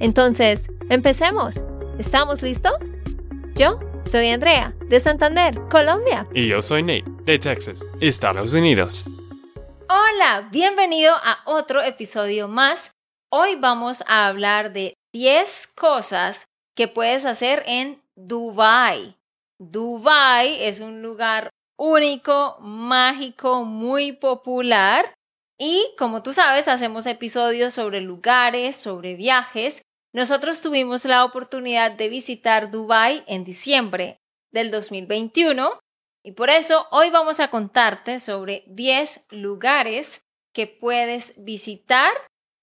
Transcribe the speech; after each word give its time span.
Entonces, 0.00 0.68
empecemos. 0.90 1.62
¿Estamos 1.98 2.42
listos? 2.42 2.98
Yo 3.54 3.78
soy 4.02 4.30
Andrea, 4.30 4.74
de 4.88 4.98
Santander, 4.98 5.60
Colombia. 5.70 6.26
Y 6.34 6.48
yo 6.48 6.60
soy 6.60 6.82
Nate, 6.82 7.04
de 7.24 7.38
Texas, 7.38 7.84
Estados 8.00 8.52
Unidos. 8.54 9.04
Hola, 9.88 10.48
bienvenido 10.50 11.14
a 11.14 11.38
otro 11.46 11.82
episodio 11.82 12.48
más. 12.48 12.90
Hoy 13.30 13.54
vamos 13.54 14.02
a 14.08 14.26
hablar 14.26 14.72
de 14.72 14.94
10 15.12 15.68
cosas 15.76 16.46
que 16.76 16.88
puedes 16.88 17.24
hacer 17.24 17.62
en 17.66 18.02
Dubai. 18.16 19.16
Dubai 19.60 20.64
es 20.64 20.80
un 20.80 21.02
lugar 21.02 21.50
único, 21.78 22.58
mágico, 22.60 23.64
muy 23.64 24.12
popular. 24.12 25.14
Y 25.58 25.94
como 25.96 26.22
tú 26.22 26.32
sabes, 26.32 26.66
hacemos 26.66 27.06
episodios 27.06 27.74
sobre 27.74 28.00
lugares, 28.00 28.76
sobre 28.76 29.14
viajes. 29.14 29.82
Nosotros 30.14 30.62
tuvimos 30.62 31.04
la 31.06 31.24
oportunidad 31.24 31.90
de 31.90 32.08
visitar 32.08 32.70
Dubai 32.70 33.24
en 33.26 33.42
diciembre 33.42 34.20
del 34.52 34.70
2021 34.70 35.80
y 36.22 36.32
por 36.32 36.50
eso 36.50 36.86
hoy 36.92 37.10
vamos 37.10 37.40
a 37.40 37.48
contarte 37.48 38.20
sobre 38.20 38.62
10 38.68 39.26
lugares 39.30 40.22
que 40.54 40.68
puedes 40.68 41.34
visitar. 41.36 42.12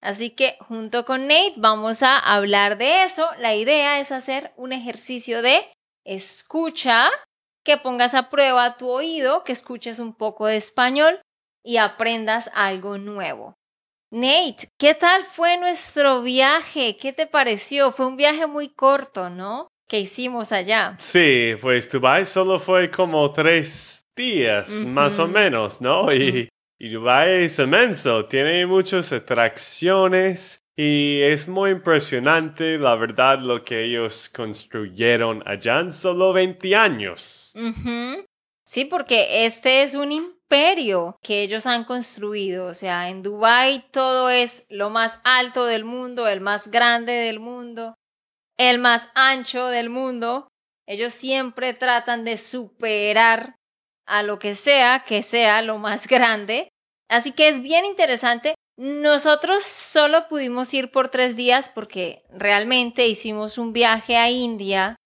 Así 0.00 0.30
que 0.30 0.56
junto 0.60 1.04
con 1.04 1.26
Nate 1.26 1.52
vamos 1.58 2.02
a 2.02 2.18
hablar 2.18 2.78
de 2.78 3.04
eso. 3.04 3.28
La 3.36 3.54
idea 3.54 4.00
es 4.00 4.12
hacer 4.12 4.54
un 4.56 4.72
ejercicio 4.72 5.42
de 5.42 5.70
escucha, 6.06 7.10
que 7.64 7.76
pongas 7.76 8.14
a 8.14 8.30
prueba 8.30 8.78
tu 8.78 8.88
oído, 8.88 9.44
que 9.44 9.52
escuches 9.52 9.98
un 9.98 10.14
poco 10.14 10.46
de 10.46 10.56
español 10.56 11.20
y 11.62 11.76
aprendas 11.76 12.50
algo 12.54 12.96
nuevo. 12.96 13.54
Nate, 14.12 14.68
¿qué 14.78 14.94
tal 14.94 15.22
fue 15.22 15.56
nuestro 15.56 16.20
viaje? 16.20 16.98
¿Qué 17.00 17.14
te 17.14 17.26
pareció? 17.26 17.90
Fue 17.92 18.04
un 18.04 18.18
viaje 18.18 18.46
muy 18.46 18.68
corto, 18.68 19.30
¿no? 19.30 19.68
Que 19.88 20.00
hicimos 20.00 20.52
allá. 20.52 20.96
Sí, 20.98 21.54
pues 21.58 21.90
Dubai 21.90 22.26
solo 22.26 22.60
fue 22.60 22.90
como 22.90 23.32
tres 23.32 24.04
días, 24.14 24.84
más 24.84 25.18
o 25.18 25.26
menos, 25.26 25.80
¿no? 25.80 26.12
Y, 26.12 26.50
y 26.78 26.88
Dubai 26.90 27.44
es 27.44 27.58
inmenso, 27.58 28.26
tiene 28.26 28.66
muchas 28.66 29.10
atracciones, 29.14 30.58
y 30.76 31.20
es 31.22 31.48
muy 31.48 31.70
impresionante, 31.70 32.76
la 32.76 32.96
verdad, 32.96 33.38
lo 33.38 33.64
que 33.64 33.84
ellos 33.84 34.28
construyeron 34.28 35.42
allá 35.46 35.80
en 35.80 35.90
solo 35.90 36.34
20 36.34 36.76
años. 36.76 37.54
Sí, 38.64 38.84
porque 38.84 39.46
este 39.46 39.82
es 39.82 39.94
un 39.94 40.12
que 41.22 41.42
ellos 41.42 41.66
han 41.66 41.84
construido. 41.84 42.66
O 42.66 42.74
sea, 42.74 43.08
en 43.08 43.22
Dubái 43.22 43.86
todo 43.90 44.30
es 44.30 44.64
lo 44.68 44.90
más 44.90 45.20
alto 45.24 45.64
del 45.64 45.84
mundo, 45.84 46.28
el 46.28 46.40
más 46.40 46.68
grande 46.68 47.12
del 47.12 47.40
mundo, 47.40 47.94
el 48.58 48.78
más 48.78 49.08
ancho 49.14 49.68
del 49.68 49.88
mundo. 49.88 50.48
Ellos 50.86 51.14
siempre 51.14 51.74
tratan 51.74 52.24
de 52.24 52.36
superar 52.36 53.56
a 54.06 54.22
lo 54.22 54.38
que 54.38 54.54
sea 54.54 55.04
que 55.06 55.22
sea 55.22 55.62
lo 55.62 55.78
más 55.78 56.06
grande. 56.06 56.68
Así 57.08 57.32
que 57.32 57.48
es 57.48 57.62
bien 57.62 57.84
interesante 57.84 58.54
nosotros 58.76 59.62
solo 59.62 60.28
pudimos 60.28 60.72
ir 60.72 60.90
por 60.90 61.08
tres 61.08 61.36
días 61.36 61.70
porque 61.72 62.24
realmente 62.30 63.06
hicimos 63.06 63.58
un 63.58 63.72
viaje 63.72 64.16
a 64.16 64.30
India, 64.30 64.96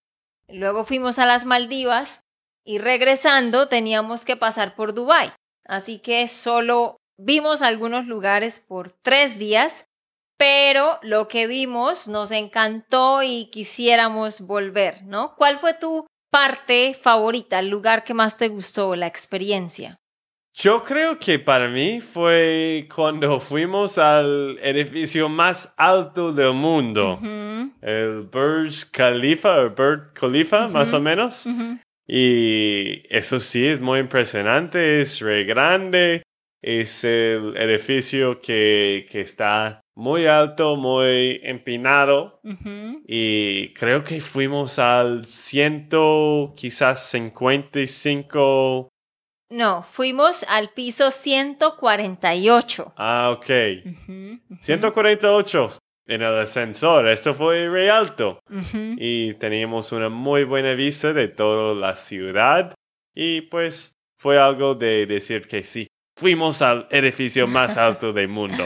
luego 0.49 0.85
fuimos 0.85 1.19
a 1.19 1.27
las 1.27 1.45
Maldivas 1.45 2.21
y 2.67 2.79
regresando 2.79 3.69
teníamos 3.69 4.25
que 4.25 4.37
pasar 4.37 4.75
por 4.75 4.93
Dubái. 4.93 5.33
Así 5.65 6.01
que 6.01 6.29
solo 6.29 6.97
vimos 7.17 7.63
algunos 7.63 8.07
lugares 8.07 8.61
por 8.61 8.91
tres 8.91 9.39
días, 9.39 9.87
pero 10.37 10.99
lo 11.03 11.29
que 11.29 11.47
vimos 11.47 12.09
nos 12.09 12.31
encantó 12.33 13.23
y 13.23 13.49
quisiéramos 13.51 14.41
volver, 14.41 15.05
¿no? 15.05 15.35
¿Cuál 15.37 15.57
fue 15.57 15.75
tu 15.75 16.07
parte 16.31 16.93
favorita, 16.95 17.61
el 17.61 17.71
lugar 17.71 18.05
que 18.05 18.15
más 18.15 18.37
te 18.37 18.49
gustó, 18.49 18.97
la 18.97 19.07
experiencia? 19.07 19.97
Yo 20.59 20.83
creo 20.83 21.19
que 21.19 21.39
para 21.39 21.69
mí 21.69 22.01
fue 22.01 22.89
cuando 22.95 23.39
fuimos 23.41 23.99
al 23.99 24.59
edificio 24.63 25.29
más 25.29 25.75
alto 25.77 26.33
del 26.33 26.55
mundo, 26.55 27.19
el 27.83 28.23
Burj 28.23 28.91
Khalifa 28.91 29.61
o 29.61 29.71
Burj 29.71 30.15
Khalifa, 30.15 30.67
más 30.69 30.95
o 30.95 31.01
menos. 31.01 31.47
Y 32.07 33.03
eso 33.11 33.41
sí 33.41 33.67
es 33.67 33.81
muy 33.81 33.99
impresionante, 34.01 35.01
es 35.01 35.21
re 35.21 35.45
grande, 35.45 36.23
es 36.63 37.05
el 37.05 37.57
edificio 37.57 38.41
que, 38.41 39.07
que 39.11 39.21
está 39.21 39.81
muy 39.97 40.27
alto, 40.27 40.77
muy 40.77 41.41
empinado. 41.43 42.41
Y 43.07 43.73
creo 43.75 44.05
que 44.05 44.21
fuimos 44.21 44.79
al 44.79 45.25
ciento, 45.25 46.55
quizás 46.57 47.09
55 47.11 48.89
no, 49.49 49.83
fuimos 49.85 50.45
al 50.49 50.71
piso 50.71 51.11
148. 51.13 52.95
Ah, 52.97 53.31
ok. 53.37 53.47
148 54.61 55.71
en 56.07 56.23
el 56.23 56.39
ascensor. 56.39 57.09
Esto 57.09 57.35
fue 57.35 57.69
re 57.69 57.91
alto. 57.91 58.41
Y 58.73 59.35
teníamos 59.35 59.93
una 59.93 60.09
muy 60.09 60.45
buena 60.45 60.75
vista 60.75 61.13
de 61.13 61.29
toda 61.29 61.75
la 61.75 61.97
ciudad. 61.97 62.75
Y 63.15 63.43
pues 63.43 63.95
fue 64.19 64.39
algo 64.39 64.75
de 64.75 65.07
decir 65.07 65.47
que 65.47 65.65
sí, 65.65 65.87
fuimos 66.19 66.63
al 66.63 66.87
edificio 66.91 67.47
más 67.47 67.77
alto 67.77 68.13
del 68.13 68.29
mundo. 68.29 68.65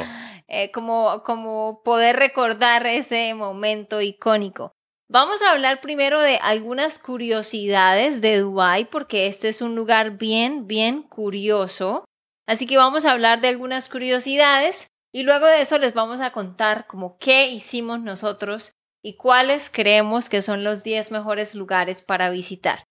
Eh, 0.48 0.70
como, 0.72 1.22
como 1.24 1.82
poder 1.84 2.16
recordar 2.16 2.86
ese 2.86 3.34
momento 3.34 4.00
icónico. 4.00 4.72
Vamos 5.08 5.42
a 5.42 5.50
hablar 5.50 5.80
primero 5.80 6.20
de 6.20 6.36
algunas 6.36 6.98
curiosidades 6.98 8.20
de 8.20 8.38
Dubái 8.38 8.84
porque 8.84 9.26
este 9.26 9.48
es 9.48 9.60
un 9.60 9.74
lugar 9.74 10.18
bien, 10.18 10.68
bien 10.68 11.02
curioso. 11.02 12.04
Así 12.46 12.66
que 12.66 12.76
vamos 12.76 13.04
a 13.04 13.12
hablar 13.12 13.40
de 13.40 13.48
algunas 13.48 13.88
curiosidades 13.88 14.86
y 15.12 15.22
luego 15.22 15.46
de 15.46 15.60
eso 15.60 15.78
les 15.78 15.94
vamos 15.94 16.20
a 16.20 16.32
contar 16.32 16.86
como 16.86 17.18
qué 17.18 17.48
hicimos 17.48 18.00
nosotros 18.00 18.72
y 19.02 19.14
cuáles 19.16 19.70
creemos 19.70 20.28
que 20.28 20.42
son 20.42 20.62
los 20.62 20.84
10 20.84 21.10
mejores 21.10 21.54
lugares 21.54 22.02
para 22.02 22.30
visitar. 22.30 22.84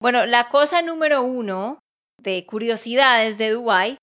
Bueno, 0.00 0.26
la 0.26 0.48
cosa 0.48 0.82
número 0.82 1.22
uno 1.22 1.78
de 2.20 2.44
curiosidades 2.46 3.38
de 3.38 3.50
Dubái 3.50 3.96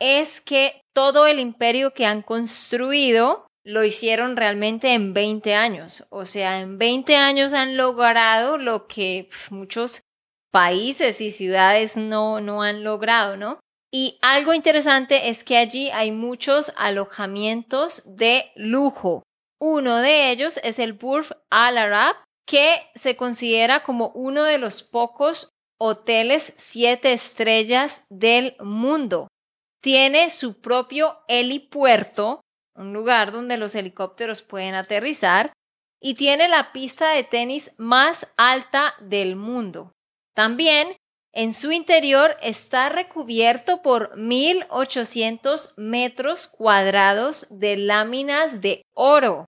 es 0.00 0.40
que 0.40 0.80
todo 0.94 1.26
el 1.26 1.38
imperio 1.38 1.92
que 1.92 2.06
han 2.06 2.22
construido 2.22 3.46
lo 3.64 3.84
hicieron 3.84 4.36
realmente 4.36 4.92
en 4.92 5.14
20 5.14 5.54
años. 5.54 6.06
O 6.10 6.24
sea, 6.24 6.60
en 6.60 6.78
20 6.78 7.16
años 7.16 7.54
han 7.54 7.76
logrado 7.76 8.58
lo 8.58 8.86
que 8.86 9.28
muchos 9.50 10.02
países 10.52 11.20
y 11.20 11.30
ciudades 11.30 11.96
no, 11.96 12.40
no 12.40 12.62
han 12.62 12.84
logrado, 12.84 13.36
¿no? 13.36 13.60
Y 13.94 14.18
algo 14.22 14.52
interesante 14.52 15.28
es 15.28 15.44
que 15.44 15.56
allí 15.56 15.88
hay 15.90 16.10
muchos 16.10 16.72
alojamientos 16.76 18.02
de 18.04 18.50
lujo. 18.56 19.22
Uno 19.60 19.98
de 19.98 20.32
ellos 20.32 20.58
es 20.64 20.80
el 20.80 20.94
Burj 20.94 21.30
Al 21.48 21.78
Arab, 21.78 22.16
que 22.44 22.74
se 22.96 23.14
considera 23.14 23.84
como 23.84 24.08
uno 24.08 24.42
de 24.42 24.58
los 24.58 24.82
pocos 24.82 25.48
hoteles 25.78 26.54
siete 26.56 27.12
estrellas 27.12 28.02
del 28.10 28.56
mundo. 28.58 29.28
Tiene 29.80 30.30
su 30.30 30.60
propio 30.60 31.16
helipuerto 31.28 32.40
un 32.76 32.92
lugar 32.92 33.30
donde 33.30 33.58
los 33.58 33.76
helicópteros 33.76 34.42
pueden 34.42 34.74
aterrizar, 34.74 35.52
y 36.00 36.14
tiene 36.14 36.48
la 36.48 36.72
pista 36.72 37.10
de 37.10 37.22
tenis 37.22 37.70
más 37.78 38.26
alta 38.36 38.94
del 39.00 39.36
mundo. 39.36 39.92
También 40.34 40.96
en 41.34 41.52
su 41.52 41.72
interior 41.72 42.36
está 42.40 42.88
recubierto 42.88 43.82
por 43.82 44.16
1.800 44.16 45.74
metros 45.76 46.46
cuadrados 46.46 47.46
de 47.50 47.76
láminas 47.76 48.60
de 48.60 48.82
oro. 48.94 49.46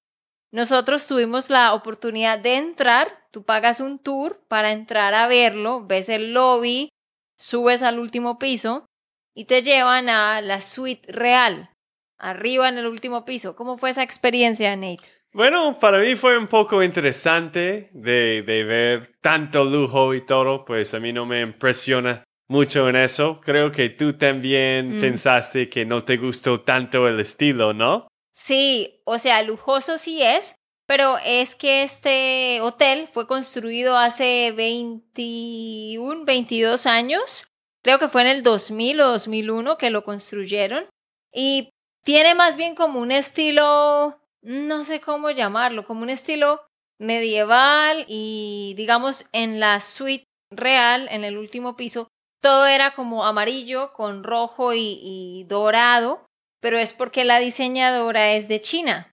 Nosotros 0.53 1.07
tuvimos 1.07 1.49
la 1.49 1.75
oportunidad 1.75 2.41
de 2.41 2.57
entrar, 2.57 3.27
tú 3.31 3.45
pagas 3.45 3.79
un 3.79 4.01
tour 4.01 4.45
para 4.49 4.73
entrar 4.73 5.15
a 5.15 5.29
verlo, 5.29 5.87
ves 5.87 6.09
el 6.09 6.33
lobby, 6.33 6.89
subes 7.37 7.83
al 7.83 8.01
último 8.01 8.39
piso 8.39 8.87
y 9.35 9.45
te 9.45 9.63
llevan 9.63 10.09
a 10.09 10.41
la 10.41 10.61
suite 10.61 11.11
real 11.13 11.71
arriba 12.19 12.69
en 12.69 12.79
el 12.79 12.87
último 12.87 13.25
piso. 13.25 13.55
¿Cómo 13.55 13.79
fue 13.79 13.91
esa 13.91 14.03
experiencia, 14.03 14.75
Nate? 14.75 15.16
Bueno, 15.37 15.79
para 15.79 15.99
mí 15.99 16.17
fue 16.17 16.39
un 16.39 16.47
poco 16.47 16.83
interesante 16.83 17.91
de, 17.93 18.43
de 18.43 18.65
ver 18.65 19.19
tanto 19.21 19.65
lujo 19.65 20.15
y 20.15 20.25
todo, 20.25 20.65
pues 20.65 20.95
a 20.95 20.99
mí 20.99 21.13
no 21.13 21.27
me 21.27 21.43
impresiona 21.43 22.25
mucho 22.49 22.89
en 22.89 22.97
eso. 22.97 23.39
Creo 23.45 23.71
que 23.71 23.91
tú 23.91 24.15
también 24.15 24.97
Mm. 24.97 25.01
pensaste 25.01 25.69
que 25.69 25.85
no 25.85 26.03
te 26.05 26.17
gustó 26.17 26.63
tanto 26.63 27.07
el 27.07 27.21
estilo, 27.21 27.75
¿no? 27.75 28.09
Sí, 28.33 29.03
o 29.05 29.19
sea, 29.19 29.43
lujoso 29.43 29.99
sí 29.99 30.23
es, 30.23 30.55
pero 30.87 31.17
es 31.23 31.55
que 31.55 31.83
este 31.83 32.61
hotel 32.63 33.07
fue 33.13 33.27
construido 33.27 33.99
hace 33.99 34.53
21, 34.57 36.25
22 36.25 36.87
años. 36.87 37.47
Creo 37.83 37.99
que 37.99 38.09
fue 38.09 38.23
en 38.23 38.29
el 38.29 38.43
2000 38.43 39.01
o 39.03 39.09
2001 39.09 39.77
que 39.77 39.91
lo 39.91 40.03
construyeron. 40.03 40.87
Y 41.31 41.69
tiene 42.05 42.35
más 42.35 42.57
bien 42.57 42.75
como 42.75 43.01
un 43.01 43.11
estilo, 43.13 44.19
no 44.47 44.85
sé 44.85 45.01
cómo 45.01 45.31
llamarlo, 45.31 45.85
como 45.85 46.03
un 46.03 46.11
estilo 46.11 46.65
medieval 47.01 48.05
y 48.07 48.75
digamos 48.77 49.27
en 49.33 49.59
la 49.59 49.81
suite 49.81 50.25
real, 50.53 51.09
en 51.11 51.25
el 51.25 51.37
último 51.37 51.77
piso, 51.77 52.09
todo 52.41 52.67
era 52.67 52.95
como 52.95 53.25
amarillo 53.25 53.93
con 53.93 54.23
rojo 54.23 54.73
y, 54.73 55.45
dorado, 55.49 56.27
pero 56.61 56.79
es 56.79 56.93
porque 56.93 57.25
la 57.25 57.41
diseñadora 57.41 58.35
es 58.35 58.47
de 58.47 58.61
China. 58.61 59.11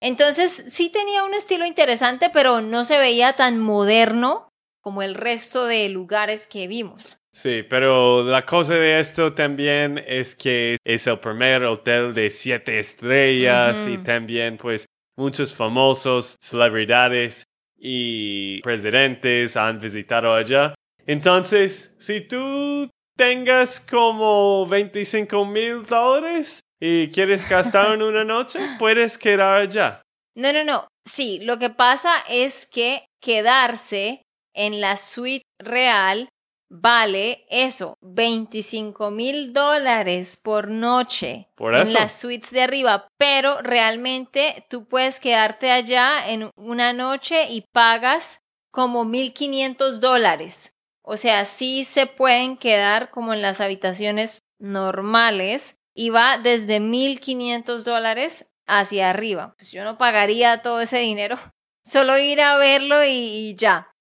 Entonces 0.00 0.64
sí 0.66 0.90
tenía 0.90 1.22
un 1.22 1.34
estilo 1.34 1.64
interesante, 1.64 2.28
pero 2.28 2.60
no 2.60 2.84
se 2.84 2.98
veía 2.98 3.34
tan 3.34 3.60
moderno 3.60 4.48
como 4.82 5.02
el 5.02 5.14
resto 5.14 5.66
de 5.66 5.88
lugares 5.90 6.48
que 6.48 6.66
vimos. 6.66 7.18
Sí, 7.34 7.62
pero 7.62 8.24
la 8.24 8.44
cosa 8.44 8.74
de 8.74 9.00
esto 9.00 9.32
también 9.32 10.02
es 10.06 10.36
que 10.36 10.76
es 10.84 11.06
el 11.06 11.18
primer 11.18 11.64
hotel 11.64 12.12
de 12.12 12.30
siete 12.30 12.78
estrellas 12.78 13.86
y 13.86 13.96
también 13.98 14.58
pues 14.58 14.84
muchos 15.16 15.54
famosos, 15.54 16.36
celebridades 16.42 17.44
y 17.78 18.60
presidentes 18.60 19.56
han 19.56 19.80
visitado 19.80 20.34
allá. 20.34 20.74
Entonces, 21.06 21.96
si 21.98 22.20
tú 22.20 22.90
tengas 23.16 23.80
como 23.80 24.66
25 24.66 25.46
mil 25.46 25.86
dólares 25.86 26.60
y 26.78 27.08
quieres 27.08 27.48
gastar 27.48 27.94
en 27.94 28.02
una 28.02 28.24
noche, 28.36 28.60
puedes 28.78 29.16
quedar 29.16 29.62
allá. 29.62 30.02
No, 30.36 30.52
no, 30.52 30.64
no. 30.64 30.86
Sí, 31.08 31.40
lo 31.42 31.58
que 31.58 31.70
pasa 31.70 32.12
es 32.28 32.66
que 32.66 33.06
quedarse 33.20 34.22
en 34.54 34.80
la 34.80 34.96
suite 34.96 35.44
real 35.58 36.28
vale 36.72 37.44
eso, 37.50 37.98
25 38.00 39.10
mil 39.10 39.52
dólares 39.52 40.38
por 40.42 40.68
noche 40.68 41.48
Por 41.54 41.74
en 41.74 41.92
las 41.92 42.18
suites 42.18 42.50
de 42.50 42.62
arriba, 42.62 43.08
pero 43.18 43.60
realmente 43.60 44.66
tú 44.70 44.88
puedes 44.88 45.20
quedarte 45.20 45.70
allá 45.70 46.26
en 46.28 46.50
una 46.56 46.94
noche 46.94 47.44
y 47.50 47.66
pagas 47.72 48.40
como 48.70 49.04
1.500 49.04 49.98
dólares. 50.00 50.72
O 51.02 51.18
sea, 51.18 51.44
sí 51.44 51.84
se 51.84 52.06
pueden 52.06 52.56
quedar 52.56 53.10
como 53.10 53.34
en 53.34 53.42
las 53.42 53.60
habitaciones 53.60 54.40
normales 54.58 55.76
y 55.94 56.08
va 56.08 56.38
desde 56.38 56.80
1.500 56.80 57.84
dólares 57.84 58.46
hacia 58.66 59.10
arriba. 59.10 59.54
Pues 59.58 59.72
yo 59.72 59.84
no 59.84 59.98
pagaría 59.98 60.62
todo 60.62 60.80
ese 60.80 60.98
dinero, 61.00 61.36
solo 61.84 62.16
ir 62.16 62.40
a 62.40 62.56
verlo 62.56 63.04
y, 63.04 63.10
y 63.10 63.56
ya. 63.56 63.91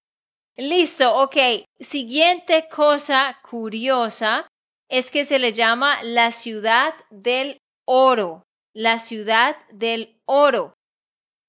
Listo, 0.62 1.16
ok. 1.16 1.38
Siguiente 1.80 2.68
cosa 2.70 3.40
curiosa 3.42 4.48
es 4.92 5.10
que 5.10 5.26
se 5.26 5.40
le 5.40 5.54
llama 5.54 6.04
la 6.04 6.30
ciudad 6.30 6.94
del 7.10 7.58
oro. 7.88 8.44
La 8.72 9.00
ciudad 9.00 9.58
del 9.72 10.22
oro. 10.28 10.76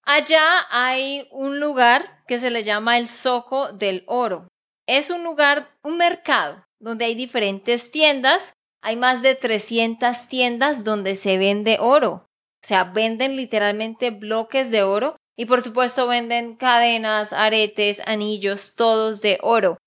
Allá 0.02 0.42
hay 0.70 1.28
un 1.30 1.60
lugar 1.60 2.24
que 2.26 2.38
se 2.38 2.50
le 2.50 2.62
llama 2.62 2.96
el 2.96 3.06
Zoco 3.06 3.74
del 3.74 4.02
Oro. 4.06 4.48
Es 4.88 5.10
un 5.10 5.24
lugar, 5.24 5.76
un 5.84 5.98
mercado, 5.98 6.64
donde 6.80 7.04
hay 7.04 7.14
diferentes 7.14 7.90
tiendas. 7.90 8.54
Hay 8.82 8.96
más 8.96 9.20
de 9.20 9.34
300 9.34 10.26
tiendas 10.26 10.84
donde 10.84 11.16
se 11.16 11.36
vende 11.36 11.76
oro. 11.80 12.24
O 12.64 12.66
sea, 12.66 12.84
venden 12.84 13.36
literalmente 13.36 14.10
bloques 14.10 14.70
de 14.70 14.82
oro 14.82 15.16
y 15.37 15.46
por 15.46 15.62
supuesto 15.62 16.06
venden 16.06 16.56
cadenas, 16.56 17.32
aretes, 17.32 18.02
anillos, 18.06 18.75
todos 18.75 19.20
de 19.20 19.38
oro. 19.43 19.79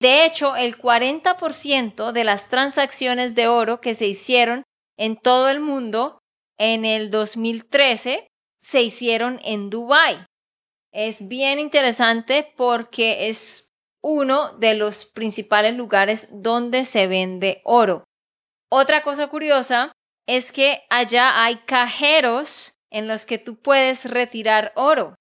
De 0.00 0.24
hecho, 0.24 0.56
el 0.56 0.76
40% 0.76 2.12
de 2.12 2.24
las 2.24 2.48
transacciones 2.50 3.34
de 3.34 3.48
oro 3.48 3.80
que 3.80 3.94
se 3.94 4.06
hicieron 4.06 4.62
en 4.98 5.16
todo 5.16 5.48
el 5.48 5.60
mundo 5.60 6.18
en 6.58 6.84
el 6.84 7.10
2013 7.10 8.26
se 8.60 8.82
hicieron 8.82 9.40
en 9.44 9.70
Dubái. 9.70 10.24
Es 10.92 11.26
bien 11.28 11.58
interesante 11.58 12.52
porque 12.56 13.28
es 13.28 13.72
uno 14.02 14.52
de 14.58 14.74
los 14.74 15.06
principales 15.06 15.74
lugares 15.74 16.28
donde 16.30 16.84
se 16.84 17.06
vende 17.06 17.62
oro. 17.64 18.04
Otra 18.70 19.02
cosa 19.02 19.28
curiosa 19.28 19.92
es 20.26 20.52
que 20.52 20.82
allá 20.90 21.42
hay 21.42 21.56
cajeros 21.56 22.74
en 22.94 23.08
los 23.08 23.26
que 23.26 23.38
tú 23.38 23.56
puedes 23.56 24.04
retirar 24.04 24.72
oro. 24.76 25.16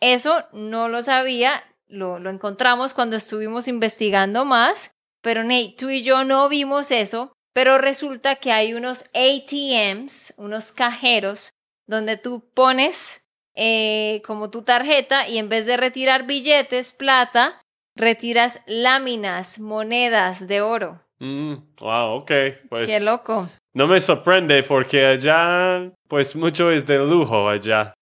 Eso 0.00 0.44
no 0.52 0.88
lo 0.88 1.02
sabía, 1.02 1.62
lo, 1.86 2.18
lo 2.18 2.30
encontramos 2.30 2.94
cuando 2.94 3.14
estuvimos 3.14 3.68
investigando 3.68 4.44
más, 4.44 4.90
pero 5.22 5.44
Nate, 5.44 5.76
tú 5.78 5.88
y 5.88 6.02
yo 6.02 6.24
no 6.24 6.48
vimos 6.48 6.90
eso, 6.90 7.32
pero 7.54 7.78
resulta 7.78 8.36
que 8.36 8.50
hay 8.50 8.74
unos 8.74 9.04
ATMs, 9.14 10.34
unos 10.36 10.72
cajeros, 10.72 11.50
donde 11.86 12.16
tú 12.16 12.50
pones 12.54 13.24
eh, 13.54 14.20
como 14.26 14.50
tu 14.50 14.62
tarjeta 14.62 15.28
y 15.28 15.38
en 15.38 15.48
vez 15.48 15.64
de 15.66 15.76
retirar 15.76 16.26
billetes, 16.26 16.92
plata, 16.92 17.62
retiras 17.94 18.60
láminas, 18.66 19.60
monedas 19.60 20.48
de 20.48 20.60
oro. 20.60 21.04
Mm, 21.22 21.54
wow, 21.78 22.16
ok. 22.16 22.32
Pues 22.68 22.86
Qué 22.88 22.98
loco. 22.98 23.48
no 23.74 23.86
me 23.86 24.00
sorprende 24.00 24.64
porque 24.64 25.06
allá, 25.06 25.92
pues 26.08 26.34
mucho 26.34 26.72
es 26.72 26.84
de 26.84 26.98
lujo 26.98 27.48
allá. 27.48 27.94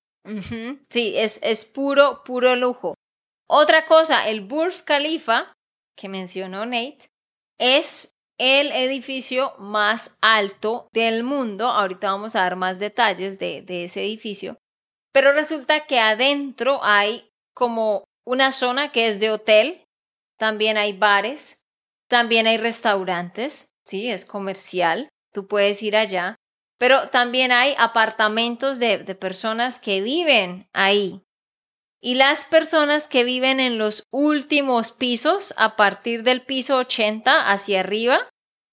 Sí, 0.88 1.14
es, 1.16 1.38
es 1.42 1.64
puro, 1.66 2.22
puro 2.24 2.56
lujo. 2.56 2.94
Otra 3.46 3.84
cosa, 3.86 4.28
el 4.28 4.40
Burj 4.42 4.84
Khalifa, 4.84 5.52
que 5.96 6.08
mencionó 6.08 6.64
Nate, 6.64 7.08
es 7.58 8.10
el 8.38 8.72
edificio 8.72 9.52
más 9.58 10.16
alto 10.22 10.88
del 10.92 11.22
mundo. 11.22 11.66
Ahorita 11.66 12.10
vamos 12.12 12.36
a 12.36 12.40
dar 12.40 12.56
más 12.56 12.78
detalles 12.78 13.38
de, 13.38 13.60
de 13.60 13.84
ese 13.84 14.02
edificio. 14.02 14.56
Pero 15.12 15.32
resulta 15.32 15.84
que 15.86 16.00
adentro 16.00 16.80
hay 16.82 17.28
como 17.54 18.04
una 18.24 18.52
zona 18.52 18.92
que 18.92 19.08
es 19.08 19.20
de 19.20 19.30
hotel, 19.30 19.84
también 20.38 20.78
hay 20.78 20.96
bares, 20.96 21.59
también 22.10 22.48
hay 22.48 22.58
restaurantes, 22.58 23.72
sí, 23.86 24.10
es 24.10 24.26
comercial, 24.26 25.08
tú 25.32 25.46
puedes 25.46 25.80
ir 25.82 25.96
allá, 25.96 26.36
pero 26.76 27.08
también 27.08 27.52
hay 27.52 27.74
apartamentos 27.78 28.80
de, 28.80 28.98
de 28.98 29.14
personas 29.14 29.78
que 29.78 30.00
viven 30.00 30.68
ahí. 30.72 31.22
Y 32.02 32.14
las 32.14 32.46
personas 32.46 33.06
que 33.06 33.22
viven 33.22 33.60
en 33.60 33.78
los 33.78 34.02
últimos 34.10 34.90
pisos, 34.90 35.54
a 35.56 35.76
partir 35.76 36.24
del 36.24 36.42
piso 36.42 36.78
80 36.78 37.52
hacia 37.52 37.80
arriba, 37.80 38.28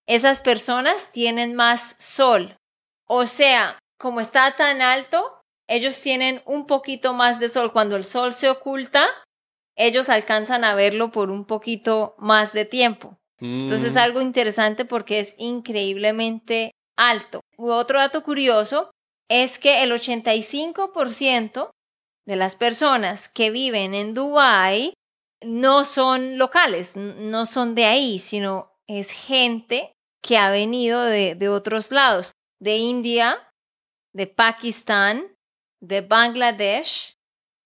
esas 0.08 0.40
personas 0.40 1.12
tienen 1.12 1.54
más 1.54 1.96
sol. 2.00 2.58
O 3.06 3.26
sea, 3.26 3.78
como 4.00 4.20
está 4.20 4.56
tan 4.56 4.82
alto, 4.82 5.42
ellos 5.68 6.02
tienen 6.02 6.42
un 6.46 6.66
poquito 6.66 7.14
más 7.14 7.40
de 7.40 7.50
sol. 7.50 7.72
Cuando 7.72 7.98
el 7.98 8.06
sol 8.06 8.34
se 8.34 8.50
oculta, 8.50 9.08
ellos 9.76 10.10
alcanzan 10.10 10.64
a 10.64 10.74
verlo 10.74 11.12
por 11.12 11.30
un 11.30 11.46
poquito 11.46 12.16
más 12.18 12.54
de 12.54 12.66
tiempo. 12.66 13.20
Entonces 13.40 13.90
es 13.90 13.96
Mm, 13.96 13.98
algo 14.00 14.22
interesante 14.22 14.86
porque 14.86 15.20
es 15.20 15.36
increíblemente 15.38 16.72
alto. 16.98 17.42
Otro 17.58 18.00
dato 18.00 18.24
curioso 18.24 18.92
es 19.30 19.60
que 19.60 19.84
el 19.84 19.92
85% 19.92 21.70
de 22.26 22.36
las 22.36 22.56
personas 22.56 23.30
que 23.30 23.52
viven 23.52 23.94
en 23.94 24.14
Dubái 24.14 24.94
no 25.44 25.86
son 25.86 26.38
locales, 26.38 26.98
no 26.98 27.46
son 27.46 27.76
de 27.76 27.86
ahí, 27.86 28.20
sino 28.20 28.72
es 28.88 29.12
gente 29.12 29.94
que 30.24 30.38
ha 30.38 30.50
venido 30.50 31.02
de, 31.04 31.36
de 31.36 31.50
otros 31.50 31.92
lados, 31.92 32.32
de 32.60 32.78
India, 32.78 33.38
de 34.14 34.28
Pakistán, 34.28 35.36
de 35.80 36.02
Bangladesh, 36.02 37.14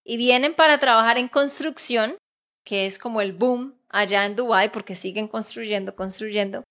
y 0.06 0.18
vienen 0.18 0.54
para 0.54 0.80
trabajar 0.80 1.18
en 1.18 1.30
construcción, 1.30 2.18
que 2.66 2.86
es 2.86 3.00
como 3.00 3.22
el 3.22 3.32
boom 3.32 3.81
allá 3.92 4.26
en 4.26 4.36
Dubái, 4.36 4.70
porque 4.70 4.96
siguen 4.96 5.28
construyendo, 5.28 5.96
construyendo. 5.96 6.64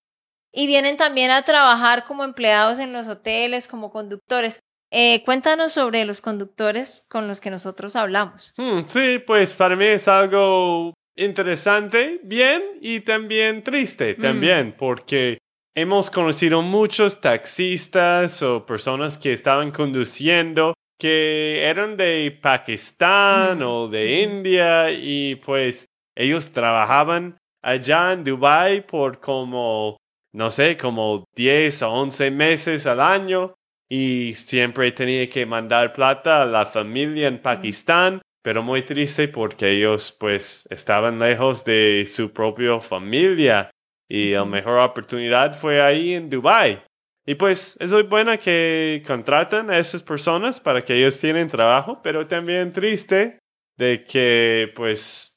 Y 0.53 0.67
vienen 0.67 0.97
también 0.97 1.31
a 1.31 1.43
trabajar 1.43 2.05
como 2.05 2.23
empleados 2.23 2.79
en 2.79 2.91
los 2.93 3.07
hoteles, 3.07 3.67
como 3.67 3.91
conductores. 3.91 4.59
Eh, 4.93 5.23
cuéntanos 5.23 5.71
sobre 5.71 6.03
los 6.03 6.19
conductores 6.19 7.05
con 7.09 7.27
los 7.27 7.39
que 7.39 7.49
nosotros 7.49 7.95
hablamos. 7.95 8.53
hmm, 8.57 8.81
sí, 8.89 9.19
pues 9.25 9.55
para 9.55 9.75
mí 9.77 9.85
es 9.85 10.07
algo 10.09 10.93
interesante, 11.15 12.19
bien 12.23 12.61
y 12.81 12.99
también 13.01 13.63
triste, 13.63 14.15
Mm. 14.17 14.21
también, 14.21 14.75
porque 14.77 15.37
hemos 15.75 16.09
conocido 16.09 16.61
muchos 16.61 17.21
taxistas 17.21 18.41
o 18.43 18.65
personas 18.65 19.17
que 19.17 19.31
estaban 19.31 19.71
conduciendo 19.71 20.73
que 20.99 21.63
eran 21.63 21.97
de 21.97 22.37
Pakistán 22.41 23.61
o 23.63 23.87
de 23.87 24.21
India 24.21 24.91
y 24.91 25.35
pues 25.35 25.85
ellos 26.15 26.51
trabajaban 26.51 27.37
allá 27.61 28.13
en 28.13 28.23
Dubai 28.23 28.85
por 28.85 29.19
como, 29.19 29.97
no 30.33 30.51
sé, 30.51 30.77
como 30.77 31.25
10 31.35 31.81
o 31.83 31.91
11 31.91 32.31
meses 32.31 32.85
al 32.85 32.99
año 32.99 33.53
y 33.89 34.33
siempre 34.35 34.91
tenía 34.91 35.29
que 35.29 35.45
mandar 35.45 35.93
plata 35.93 36.41
a 36.41 36.45
la 36.45 36.65
familia 36.65 37.27
en 37.27 37.41
Pakistán, 37.41 38.21
pero 38.41 38.63
muy 38.63 38.83
triste 38.83 39.27
porque 39.27 39.71
ellos 39.71 40.15
pues 40.19 40.67
estaban 40.69 41.19
lejos 41.19 41.65
de 41.65 42.05
su 42.07 42.31
propia 42.31 42.79
familia 42.79 43.69
y 44.09 44.31
la 44.31 44.45
mejor 44.45 44.79
oportunidad 44.79 45.53
fue 45.57 45.81
ahí 45.81 46.13
en 46.13 46.29
Dubai. 46.29 46.83
Y 47.25 47.35
pues 47.35 47.77
es 47.79 47.93
muy 47.93 48.03
bueno 48.03 48.37
que 48.39 49.03
contratan 49.05 49.69
a 49.69 49.77
esas 49.77 50.01
personas 50.01 50.59
para 50.59 50.81
que 50.81 50.95
ellos 50.95 51.19
tienen 51.19 51.47
trabajo, 51.47 52.01
pero 52.01 52.27
también 52.27 52.73
triste 52.73 53.39
de 53.77 54.03
que 54.03 54.71
pues 54.75 55.30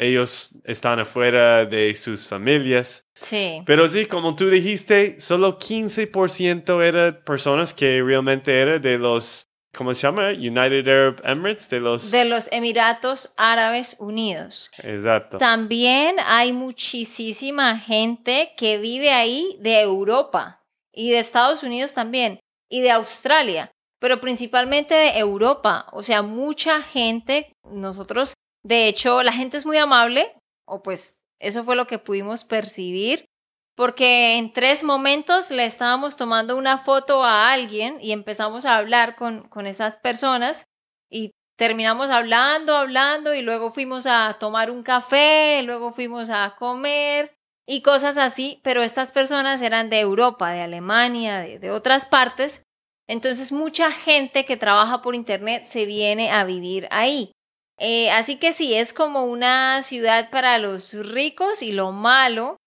ellos 0.00 0.56
están 0.64 0.98
afuera 0.98 1.66
de 1.66 1.94
sus 1.94 2.26
familias. 2.26 3.02
Sí. 3.20 3.62
Pero 3.66 3.86
sí, 3.86 4.06
como 4.06 4.34
tú 4.34 4.48
dijiste, 4.48 5.20
solo 5.20 5.58
15% 5.58 6.82
eran 6.82 7.22
personas 7.24 7.74
que 7.74 8.02
realmente 8.02 8.58
eran 8.58 8.80
de 8.80 8.96
los, 8.96 9.44
¿cómo 9.76 9.92
se 9.92 10.02
llama? 10.02 10.30
United 10.30 10.88
Arab 10.88 11.20
Emirates, 11.22 11.68
de 11.68 11.80
los... 11.80 12.10
De 12.10 12.24
los 12.24 12.50
Emiratos 12.50 13.34
Árabes 13.36 13.96
Unidos. 13.98 14.70
Exacto. 14.82 15.36
También 15.36 16.16
hay 16.24 16.54
muchísima 16.54 17.78
gente 17.78 18.52
que 18.56 18.78
vive 18.78 19.10
ahí 19.10 19.58
de 19.60 19.82
Europa 19.82 20.62
y 20.94 21.10
de 21.10 21.18
Estados 21.18 21.62
Unidos 21.62 21.92
también 21.92 22.40
y 22.70 22.80
de 22.80 22.90
Australia, 22.90 23.70
pero 24.00 24.18
principalmente 24.18 24.94
de 24.94 25.18
Europa. 25.18 25.88
O 25.92 26.02
sea, 26.02 26.22
mucha 26.22 26.80
gente, 26.80 27.52
nosotros 27.70 28.32
de 28.62 28.88
hecho, 28.88 29.22
la 29.22 29.32
gente 29.32 29.56
es 29.56 29.66
muy 29.66 29.78
amable, 29.78 30.34
o 30.66 30.82
pues 30.82 31.16
eso 31.40 31.64
fue 31.64 31.76
lo 31.76 31.86
que 31.86 31.98
pudimos 31.98 32.44
percibir, 32.44 33.24
porque 33.74 34.36
en 34.36 34.52
tres 34.52 34.84
momentos 34.84 35.50
le 35.50 35.64
estábamos 35.64 36.16
tomando 36.16 36.56
una 36.56 36.76
foto 36.76 37.24
a 37.24 37.52
alguien 37.52 37.96
y 38.00 38.12
empezamos 38.12 38.66
a 38.66 38.76
hablar 38.76 39.16
con, 39.16 39.48
con 39.48 39.66
esas 39.66 39.96
personas 39.96 40.66
y 41.10 41.30
terminamos 41.56 42.10
hablando, 42.10 42.76
hablando 42.76 43.34
y 43.34 43.42
luego 43.42 43.70
fuimos 43.70 44.06
a 44.06 44.36
tomar 44.38 44.70
un 44.70 44.82
café, 44.82 45.62
luego 45.62 45.92
fuimos 45.92 46.28
a 46.30 46.56
comer 46.58 47.34
y 47.66 47.82
cosas 47.82 48.18
así, 48.18 48.60
pero 48.62 48.82
estas 48.82 49.12
personas 49.12 49.62
eran 49.62 49.88
de 49.88 50.00
Europa, 50.00 50.50
de 50.50 50.62
Alemania, 50.62 51.38
de, 51.38 51.58
de 51.58 51.70
otras 51.70 52.04
partes. 52.04 52.64
Entonces 53.08 53.50
mucha 53.50 53.92
gente 53.92 54.44
que 54.44 54.56
trabaja 54.56 55.00
por 55.00 55.14
Internet 55.14 55.64
se 55.64 55.86
viene 55.86 56.30
a 56.30 56.44
vivir 56.44 56.86
ahí. 56.90 57.32
Eh, 57.80 58.10
así 58.10 58.36
que 58.36 58.52
sí, 58.52 58.74
es 58.74 58.92
como 58.92 59.24
una 59.24 59.80
ciudad 59.80 60.30
para 60.30 60.58
los 60.58 60.92
ricos 60.92 61.62
y 61.62 61.72
lo 61.72 61.92
malo 61.92 62.58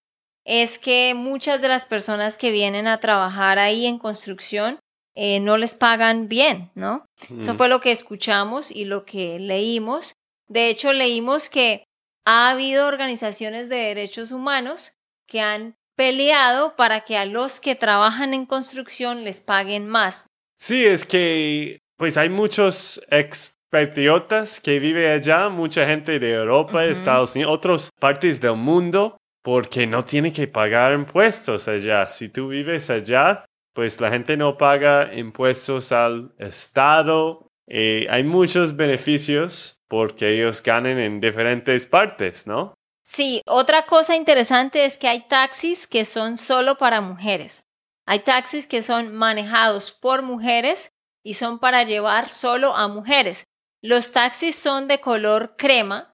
es 0.44 0.80
que 0.80 1.14
muchas 1.14 1.62
de 1.62 1.68
las 1.68 1.86
personas 1.86 2.36
que 2.36 2.50
vienen 2.50 2.88
a 2.88 2.98
trabajar 2.98 3.60
ahí 3.60 3.86
en 3.86 3.98
construcción 3.98 4.80
eh, 5.14 5.38
no 5.38 5.56
les 5.56 5.76
pagan 5.76 6.28
bien, 6.28 6.72
¿no? 6.74 7.06
Eso 7.38 7.54
fue 7.54 7.68
lo 7.68 7.80
que 7.80 7.92
escuchamos 7.92 8.72
y 8.72 8.84
lo 8.84 9.04
que 9.04 9.38
leímos. 9.38 10.14
De 10.48 10.68
hecho, 10.68 10.92
leímos 10.92 11.48
que 11.48 11.84
ha 12.26 12.50
habido 12.50 12.88
organizaciones 12.88 13.68
de 13.68 13.76
derechos 13.76 14.32
humanos 14.32 14.92
que 15.28 15.40
han 15.40 15.76
peleado 15.96 16.74
para 16.74 17.02
que 17.02 17.16
a 17.16 17.24
los 17.24 17.60
que 17.60 17.76
trabajan 17.76 18.34
en 18.34 18.46
construcción 18.46 19.22
les 19.22 19.40
paguen 19.40 19.88
más. 19.88 20.26
Sí, 20.58 20.84
es 20.84 21.04
que 21.04 21.78
pues 21.96 22.16
hay 22.16 22.28
muchos 22.28 23.00
ex 23.10 23.54
patriotas 23.74 24.60
que 24.60 24.78
vive 24.78 25.10
allá, 25.10 25.48
mucha 25.48 25.84
gente 25.84 26.20
de 26.20 26.34
Europa, 26.34 26.84
Estados 26.84 27.34
Unidos, 27.34 27.52
otras 27.52 27.90
partes 27.98 28.40
del 28.40 28.54
mundo, 28.54 29.16
porque 29.42 29.84
no 29.84 30.04
tiene 30.04 30.32
que 30.32 30.46
pagar 30.46 30.92
impuestos 30.92 31.66
allá. 31.66 32.06
Si 32.08 32.28
tú 32.28 32.46
vives 32.46 32.88
allá, 32.88 33.44
pues 33.74 34.00
la 34.00 34.10
gente 34.10 34.36
no 34.36 34.56
paga 34.56 35.12
impuestos 35.12 35.90
al 35.90 36.32
Estado. 36.38 37.48
Eh, 37.66 38.06
hay 38.08 38.22
muchos 38.22 38.76
beneficios 38.76 39.82
porque 39.88 40.36
ellos 40.36 40.62
ganan 40.62 41.00
en 41.00 41.20
diferentes 41.20 41.84
partes, 41.84 42.46
¿no? 42.46 42.74
Sí, 43.02 43.42
otra 43.44 43.86
cosa 43.86 44.14
interesante 44.14 44.84
es 44.84 44.98
que 44.98 45.08
hay 45.08 45.26
taxis 45.26 45.88
que 45.88 46.04
son 46.04 46.36
solo 46.36 46.78
para 46.78 47.00
mujeres. 47.00 47.64
Hay 48.06 48.20
taxis 48.20 48.68
que 48.68 48.82
son 48.82 49.12
manejados 49.16 49.90
por 49.90 50.22
mujeres 50.22 50.90
y 51.24 51.34
son 51.34 51.58
para 51.58 51.82
llevar 51.82 52.28
solo 52.28 52.76
a 52.76 52.86
mujeres. 52.86 53.44
Los 53.84 54.12
taxis 54.12 54.54
son 54.54 54.88
de 54.88 54.98
color 55.00 55.56
crema, 55.58 56.10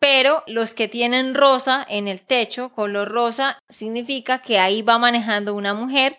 pero 0.00 0.42
los 0.46 0.72
que 0.72 0.88
tienen 0.88 1.34
rosa 1.34 1.84
en 1.86 2.08
el 2.08 2.24
techo, 2.24 2.70
color 2.70 3.10
rosa, 3.10 3.58
significa 3.68 4.40
que 4.40 4.58
ahí 4.58 4.80
va 4.80 4.96
manejando 4.98 5.52
una 5.54 5.74
mujer 5.74 6.18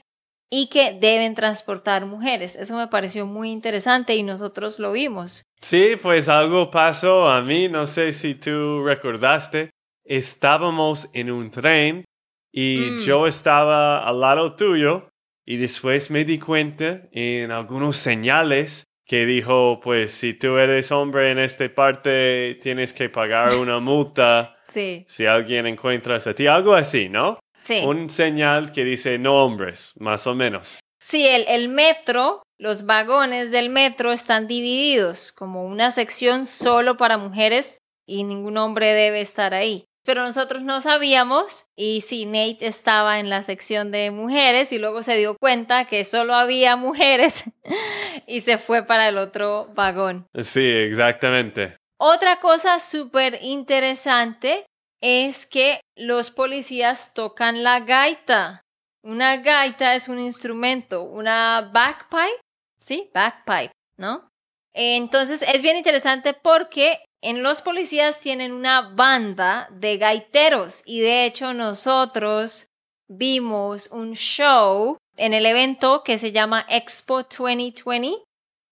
y 0.52 0.68
que 0.68 0.94
deben 0.94 1.34
transportar 1.34 2.06
mujeres. 2.06 2.56
Eso 2.56 2.76
me 2.78 2.88
pareció 2.88 3.26
muy 3.26 3.50
interesante 3.50 4.16
y 4.16 4.22
nosotros 4.22 4.78
lo 4.78 4.92
vimos. 4.92 5.42
Sí, 5.60 5.96
pues 6.00 6.30
algo 6.30 6.70
pasó 6.70 7.30
a 7.30 7.42
mí, 7.42 7.68
no 7.68 7.88
sé 7.88 8.14
si 8.14 8.36
tú 8.36 8.84
recordaste. 8.86 9.72
Estábamos 10.06 11.10
en 11.14 11.32
un 11.32 11.50
tren 11.50 12.06
y 12.54 12.92
Mm. 12.92 12.98
yo 13.00 13.26
estaba 13.26 14.08
al 14.08 14.20
lado 14.22 14.56
tuyo 14.56 15.10
y 15.48 15.58
después 15.58 16.12
me 16.12 16.26
di 16.26 16.38
cuenta 16.38 17.02
en 17.12 17.50
algunos 17.52 17.98
señales 17.98 18.84
que 19.06 19.26
dijo, 19.26 19.80
pues 19.82 20.14
si 20.14 20.34
tú 20.34 20.58
eres 20.58 20.92
hombre 20.92 21.32
en 21.32 21.40
esta 21.40 21.74
parte, 21.74 22.58
tienes 22.62 22.94
que 22.94 23.10
pagar 23.10 23.56
una 23.58 23.80
multa 23.80 24.52
Sí, 24.68 25.06
si 25.08 25.26
alguien 25.26 25.68
encuentras 25.68 26.26
a 26.28 26.34
ti, 26.34 26.48
algo 26.48 26.74
así, 26.74 27.08
¿no? 27.08 27.40
sí. 27.58 27.82
Un 27.86 28.10
señal 28.10 28.72
que 28.72 28.84
dice 28.84 29.18
no 29.20 29.44
hombres, 29.44 29.94
más 30.00 30.28
o 30.28 30.36
menos. 30.36 30.80
Sí, 31.00 31.26
el, 31.28 31.46
el 31.48 31.70
metro, 31.70 32.42
los 32.58 32.86
vagones 32.86 33.52
del 33.52 33.70
metro 33.70 34.12
están 34.12 34.48
divididos 34.48 35.32
como 35.32 35.66
una 35.66 35.92
sección 35.92 36.46
solo 36.48 36.98
para 36.98 37.18
mujeres 37.18 37.78
y 38.08 38.24
ningún 38.24 38.58
hombre 38.58 38.88
debe 38.94 39.22
estar 39.22 39.54
ahí. 39.54 39.86
Pero 40.06 40.24
nosotros 40.24 40.62
no 40.62 40.82
sabíamos 40.82 41.66
y 41.76 42.02
sí, 42.02 42.26
Nate 42.28 42.68
estaba 42.68 43.20
en 43.20 43.30
la 43.32 43.42
sección 43.42 43.92
de 43.92 44.12
mujeres 44.12 44.72
y 44.72 44.78
luego 44.78 45.02
se 45.02 45.18
dio 45.18 45.36
cuenta 45.36 45.86
que 45.86 46.04
solo 46.04 46.36
había 46.36 46.76
mujeres 46.76 47.44
y 48.28 48.42
se 48.42 48.60
fue 48.60 48.84
para 48.84 49.10
el 49.10 49.18
otro 49.18 49.68
vagón. 49.74 50.28
Sí, 50.44 50.64
exactamente. 50.64 51.78
Otra 51.98 52.40
cosa 52.40 52.80
súper 52.80 53.40
interesante 53.42 54.66
es 55.02 55.48
que 55.48 55.82
los 55.96 56.30
policías 56.30 57.14
tocan 57.16 57.64
la 57.64 57.80
gaita. 57.80 58.62
Una 59.04 59.38
gaita 59.38 59.96
es 59.96 60.08
un 60.08 60.20
instrumento, 60.20 61.04
una 61.04 61.72
backpipe, 61.74 62.42
¿sí? 62.80 63.10
Backpipe, 63.14 63.72
¿no? 63.98 64.30
Entonces 64.74 65.42
es 65.42 65.62
bien 65.62 65.78
interesante 65.78 66.34
porque 66.34 67.00
en 67.30 67.44
los 67.44 67.62
policías 67.62 68.20
tienen 68.20 68.52
una 68.52 68.94
banda 68.94 69.68
de 69.72 69.98
gaiteros 69.98 70.84
y 70.86 71.00
de 71.00 71.26
hecho 71.26 71.54
nosotros 71.54 72.68
vimos 73.08 73.90
un 73.92 74.14
show 74.14 74.98
en 75.18 75.34
el 75.34 75.46
evento 75.46 76.04
que 76.04 76.18
se 76.18 76.32
llama 76.32 76.66
Expo 76.70 77.24
2020 77.24 78.26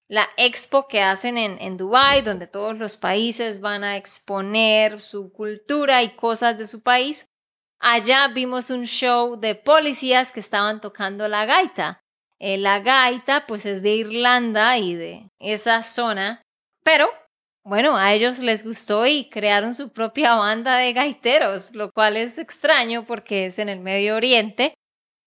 la 0.10 0.29
expo 0.38 0.88
que 0.88 1.01
hacen 1.01 1.39
en, 1.39 1.57
en 1.60 1.75
Dubái, 1.75 2.22
donde 2.22 2.45
todos 2.45 2.77
los 2.77 2.98
países 2.98 3.62
van 3.62 3.83
a 3.83 3.98
exponer 3.98 5.01
su 5.01 5.31
cultura 5.31 6.03
y 6.03 6.15
cosas 6.15 6.55
de 6.55 6.67
su 6.67 6.83
país. 6.83 7.25
Allá 7.79 8.27
vimos 8.27 8.69
un 8.69 8.86
show 8.86 9.39
de 9.39 9.55
policías 9.55 10.31
que 10.31 10.39
estaban 10.39 10.81
tocando 10.81 11.27
la 11.27 11.45
gaita. 11.45 12.00
Eh, 12.38 12.57
la 12.57 12.79
gaita 12.79 13.48
pues 13.48 13.65
es 13.65 13.81
de 13.81 13.95
Irlanda 13.95 14.77
y 14.77 14.93
de 14.93 15.29
esa 15.39 15.81
zona, 15.81 16.43
pero 16.83 17.10
bueno, 17.63 17.96
a 17.96 18.13
ellos 18.13 18.39
les 18.39 18.63
gustó 18.63 19.05
y 19.05 19.29
crearon 19.29 19.74
su 19.74 19.91
propia 19.91 20.36
banda 20.36 20.77
de 20.77 20.93
gaiteros, 20.93 21.74
lo 21.74 21.91
cual 21.91 22.17
es 22.17 22.38
extraño 22.38 23.05
porque 23.05 23.46
es 23.46 23.60
en 23.60 23.70
el 23.70 23.79
Medio 23.79 24.15
Oriente, 24.15 24.74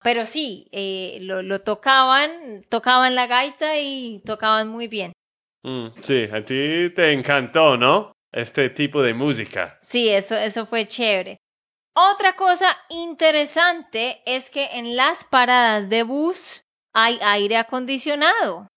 pero 0.03 0.25
sí, 0.25 0.67
eh, 0.71 1.17
lo, 1.21 1.41
lo, 1.41 1.59
tocaban, 1.59 2.63
tocaban 2.69 3.15
la 3.15 3.25
gaita 3.25 3.79
y 3.79 4.21
tocaban 4.25 4.67
muy 4.67 4.87
bien. 4.87 5.13
Mm, 5.63 5.87
sí, 6.01 6.29
a 6.31 6.45
ti 6.45 6.91
te 6.95 7.11
encantó, 7.11 7.75
¿no? 7.75 8.13
Este 8.31 8.69
tipo 8.69 9.01
de 9.01 9.13
música. 9.13 9.79
Sí, 9.81 10.09
eso, 10.09 10.35
eso 10.35 10.65
fue 10.65 10.87
chévere. 10.87 11.37
Otra 11.95 12.35
cosa 12.35 12.67
interesante 12.89 14.21
es 14.27 14.51
que 14.51 14.65
en 14.73 14.95
las 14.95 15.25
paradas 15.25 15.89
de 15.89 16.03
bus 16.03 16.61
hay 16.93 17.17
aire 17.23 17.57
acondicionado. 17.57 18.67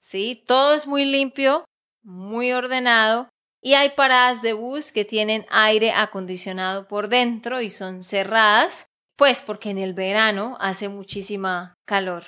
Sí, 0.00 0.44
todo 0.46 0.74
es 0.74 0.86
muy 0.86 1.04
limpio, 1.04 1.64
muy 2.02 2.52
ordenado 2.52 3.28
y 3.62 3.74
hay 3.74 3.90
paradas 3.90 4.42
de 4.42 4.52
bus 4.52 4.92
que 4.92 5.04
tienen 5.04 5.44
aire 5.50 5.92
acondicionado 5.92 6.86
por 6.86 7.08
dentro 7.08 7.60
y 7.60 7.70
son 7.70 8.02
cerradas 8.02 8.86
pues 9.18 9.42
porque 9.42 9.70
en 9.70 9.78
el 9.78 9.94
verano 9.94 10.56
hace 10.60 10.88
muchísima 10.88 11.74
calor. 11.86 12.26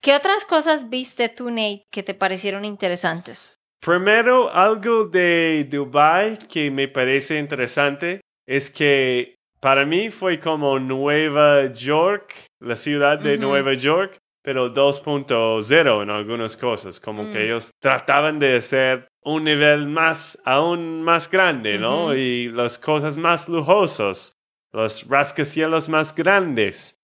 ¿Qué 0.00 0.14
otras 0.14 0.44
cosas 0.44 0.88
viste 0.88 1.28
tú, 1.28 1.50
Nate, 1.50 1.82
que 1.90 2.04
te 2.04 2.14
parecieron 2.14 2.64
interesantes? 2.64 3.56
Primero, 3.80 4.52
algo 4.52 5.06
de 5.06 5.66
Dubai 5.68 6.38
que 6.48 6.70
me 6.70 6.86
parece 6.86 7.38
interesante 7.38 8.20
es 8.46 8.70
que 8.70 9.34
para 9.60 9.84
mí 9.84 10.10
fue 10.10 10.38
como 10.38 10.78
Nueva 10.78 11.72
York, 11.72 12.32
la 12.60 12.76
ciudad 12.76 13.18
de 13.18 13.36
Nueva 13.38 13.74
York, 13.74 14.18
pero 14.48 14.72
2.0 14.72 16.02
en 16.02 16.08
algunas 16.08 16.56
cosas, 16.56 16.98
como 16.98 17.24
que 17.24 17.38
mm. 17.38 17.42
ellos 17.42 17.70
trataban 17.82 18.38
de 18.38 18.56
hacer 18.56 19.06
un 19.22 19.44
nivel 19.44 19.86
más, 19.88 20.40
aún 20.42 21.02
más 21.02 21.30
grande, 21.30 21.78
¿no? 21.78 22.14
Y 22.14 22.48
las 22.48 22.78
cosas 22.78 23.18
más 23.18 23.50
lujosas, 23.50 24.32
los 24.72 25.06
rascacielos 25.06 25.90
más 25.90 26.14
grandes. 26.14 26.94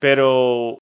Pero 0.00 0.80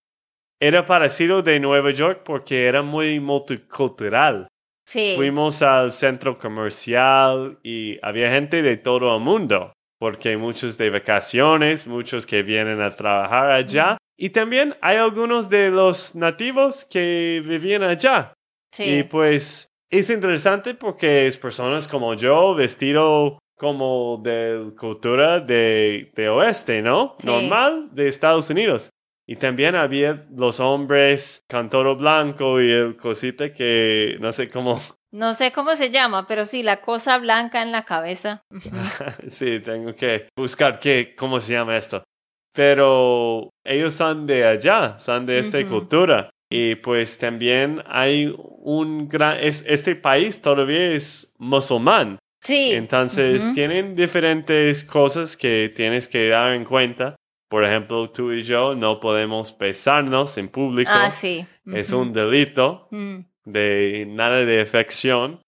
era 0.60 0.84
parecido 0.84 1.42
de 1.42 1.60
Nueva 1.60 1.92
York 1.92 2.22
porque 2.24 2.66
era 2.66 2.82
muy 2.82 3.20
multicultural. 3.20 4.48
Sí. 4.88 5.12
Fuimos 5.14 5.62
al 5.62 5.92
centro 5.92 6.40
comercial 6.40 7.60
y 7.62 8.00
había 8.04 8.32
gente 8.32 8.62
de 8.62 8.76
todo 8.78 9.14
el 9.14 9.22
mundo, 9.22 9.74
porque 10.00 10.36
muchos 10.36 10.76
de 10.76 10.90
vacaciones, 10.90 11.86
muchos 11.86 12.26
que 12.26 12.42
vienen 12.42 12.80
a 12.80 12.90
trabajar 12.90 13.52
allá. 13.52 13.96
Y 14.22 14.30
también 14.30 14.76
hay 14.82 14.98
algunos 14.98 15.48
de 15.48 15.70
los 15.70 16.14
nativos 16.14 16.84
que 16.84 17.42
vivían 17.42 17.82
allá. 17.82 18.34
Sí. 18.70 18.98
Y 18.98 19.02
pues 19.04 19.68
es 19.90 20.10
interesante 20.10 20.74
porque 20.74 21.26
es 21.26 21.38
personas 21.38 21.88
como 21.88 22.12
yo, 22.12 22.54
vestido 22.54 23.38
como 23.56 24.20
de 24.22 24.72
cultura 24.78 25.40
de, 25.40 26.12
de 26.14 26.28
oeste, 26.28 26.82
¿no? 26.82 27.14
Normal 27.24 27.88
de 27.92 28.08
Estados 28.08 28.50
Unidos. 28.50 28.90
Y 29.26 29.36
también 29.36 29.74
había 29.74 30.26
los 30.36 30.60
hombres 30.60 31.40
con 31.48 31.70
todo 31.70 31.96
blanco 31.96 32.60
y 32.60 32.70
el 32.70 32.98
cosita 32.98 33.54
que 33.54 34.18
no 34.20 34.34
sé 34.34 34.50
cómo. 34.50 34.78
No 35.12 35.34
sé 35.34 35.50
cómo 35.50 35.74
se 35.74 35.90
llama, 35.90 36.28
pero 36.28 36.44
sí, 36.44 36.62
la 36.62 36.82
cosa 36.82 37.18
blanca 37.18 37.62
en 37.62 37.72
la 37.72 37.84
cabeza. 37.84 38.44
sí, 39.28 39.58
tengo 39.58 39.92
que 39.96 40.28
buscar 40.36 40.78
qué, 40.78 41.16
cómo 41.18 41.40
se 41.40 41.54
llama 41.54 41.76
esto. 41.76 42.04
Pero 42.52 43.50
ellos 43.64 43.94
son 43.94 44.26
de 44.26 44.44
allá, 44.44 44.98
son 44.98 45.26
de 45.26 45.38
esta 45.38 45.64
cultura. 45.66 46.30
Y 46.52 46.74
pues 46.74 47.16
también 47.16 47.82
hay 47.86 48.34
un 48.36 49.08
gran, 49.08 49.38
este 49.40 49.94
país 49.94 50.42
todavía 50.42 50.90
es 50.90 51.32
musulmán. 51.38 52.18
Sí. 52.42 52.72
Entonces 52.72 53.52
tienen 53.54 53.94
diferentes 53.94 54.82
cosas 54.82 55.36
que 55.36 55.72
tienes 55.74 56.08
que 56.08 56.28
dar 56.28 56.52
en 56.54 56.64
cuenta. 56.64 57.14
Por 57.48 57.64
ejemplo, 57.64 58.10
tú 58.10 58.32
y 58.32 58.42
yo 58.42 58.74
no 58.74 58.98
podemos 58.98 59.56
besarnos 59.56 60.38
en 60.38 60.48
público. 60.48 60.90
Ah, 60.92 61.10
sí. 61.10 61.46
Es 61.66 61.92
un 61.92 62.12
delito 62.12 62.88
mm. 62.90 63.18
de 63.44 64.06
nada 64.08 64.44
de 64.44 64.60
afección. 64.60 65.40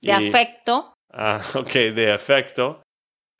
De 0.00 0.12
afecto. 0.12 0.94
Ah, 1.12 1.40
ok, 1.54 1.72
de 1.94 2.12
afecto. 2.12 2.82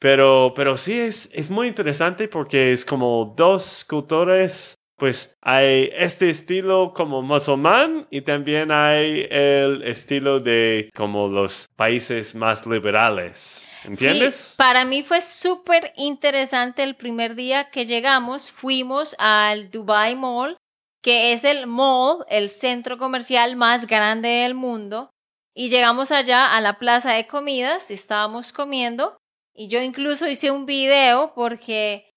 Pero, 0.04 0.52
pero 0.54 0.76
sí 0.76 1.00
es, 1.00 1.30
es 1.32 1.48
muy 1.48 1.66
interesante 1.66 2.28
porque 2.28 2.74
es 2.74 2.84
como 2.84 3.32
dos 3.34 3.86
culturas 3.88 4.74
pues 4.98 5.34
hay 5.40 5.88
este 5.94 6.28
estilo 6.28 6.92
como 6.94 7.22
musulmán 7.22 8.06
y 8.10 8.20
también 8.20 8.70
hay 8.70 9.26
el 9.30 9.82
estilo 9.82 10.40
de 10.40 10.90
como 10.94 11.26
los 11.28 11.68
países 11.74 12.34
más 12.34 12.66
liberales. 12.66 13.66
¿Entiendes? 13.82 14.36
Sí, 14.36 14.54
para 14.58 14.84
mí 14.84 15.02
fue 15.02 15.22
súper 15.22 15.94
interesante 15.96 16.82
el 16.82 16.96
primer 16.96 17.34
día 17.34 17.70
que 17.70 17.86
llegamos, 17.86 18.50
fuimos 18.50 19.16
al 19.18 19.70
Dubai 19.70 20.16
Mall, 20.16 20.58
que 21.02 21.32
es 21.32 21.44
el 21.44 21.66
mall, 21.66 22.26
el 22.28 22.50
centro 22.50 22.98
comercial 22.98 23.56
más 23.56 23.86
grande 23.86 24.28
del 24.28 24.52
mundo, 24.52 25.08
y 25.54 25.70
llegamos 25.70 26.12
allá 26.12 26.54
a 26.54 26.60
la 26.60 26.78
plaza 26.78 27.12
de 27.12 27.26
comidas, 27.26 27.90
estábamos 27.90 28.52
comiendo, 28.52 29.16
y 29.54 29.68
yo 29.68 29.80
incluso 29.80 30.26
hice 30.26 30.50
un 30.50 30.66
video 30.66 31.32
porque 31.34 32.10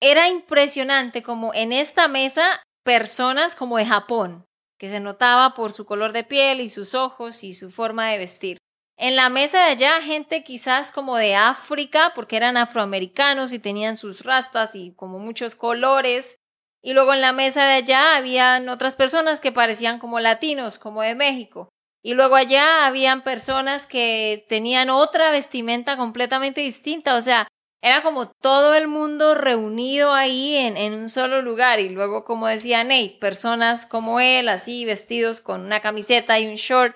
era 0.00 0.28
impresionante 0.28 1.22
como 1.22 1.54
en 1.54 1.72
esta 1.72 2.08
mesa 2.08 2.62
personas 2.84 3.56
como 3.56 3.78
de 3.78 3.86
Japón, 3.86 4.44
que 4.78 4.90
se 4.90 5.00
notaba 5.00 5.54
por 5.54 5.72
su 5.72 5.86
color 5.86 6.12
de 6.12 6.24
piel 6.24 6.60
y 6.60 6.68
sus 6.68 6.94
ojos 6.94 7.44
y 7.44 7.54
su 7.54 7.70
forma 7.70 8.08
de 8.08 8.18
vestir. 8.18 8.58
En 8.98 9.14
la 9.14 9.28
mesa 9.28 9.58
de 9.58 9.72
allá, 9.72 10.00
gente 10.00 10.42
quizás 10.42 10.90
como 10.90 11.16
de 11.16 11.34
África, 11.34 12.12
porque 12.14 12.36
eran 12.36 12.56
afroamericanos 12.56 13.52
y 13.52 13.58
tenían 13.58 13.96
sus 13.96 14.24
rastas 14.24 14.74
y 14.74 14.94
como 14.94 15.18
muchos 15.18 15.54
colores. 15.54 16.36
Y 16.82 16.94
luego 16.94 17.12
en 17.12 17.20
la 17.20 17.32
mesa 17.32 17.66
de 17.66 17.74
allá 17.74 18.16
habían 18.16 18.68
otras 18.70 18.96
personas 18.96 19.40
que 19.40 19.52
parecían 19.52 19.98
como 19.98 20.18
latinos, 20.18 20.78
como 20.78 21.02
de 21.02 21.14
México. 21.14 21.68
Y 22.06 22.14
luego 22.14 22.36
allá 22.36 22.86
habían 22.86 23.22
personas 23.22 23.88
que 23.88 24.46
tenían 24.48 24.90
otra 24.90 25.32
vestimenta 25.32 25.96
completamente 25.96 26.60
distinta. 26.60 27.16
O 27.16 27.20
sea, 27.20 27.48
era 27.82 28.04
como 28.04 28.30
todo 28.30 28.76
el 28.76 28.86
mundo 28.86 29.34
reunido 29.34 30.12
ahí 30.12 30.54
en, 30.54 30.76
en, 30.76 30.94
un 30.94 31.08
solo 31.08 31.42
lugar 31.42 31.80
y 31.80 31.88
luego, 31.88 32.24
como 32.24 32.46
decía 32.46 32.84
Nate, 32.84 33.16
personas 33.20 33.86
como 33.86 34.20
él, 34.20 34.48
así 34.48 34.84
vestidos 34.84 35.40
con 35.40 35.62
una 35.62 35.80
camiseta 35.80 36.38
y 36.38 36.46
un 36.46 36.54
short. 36.54 36.94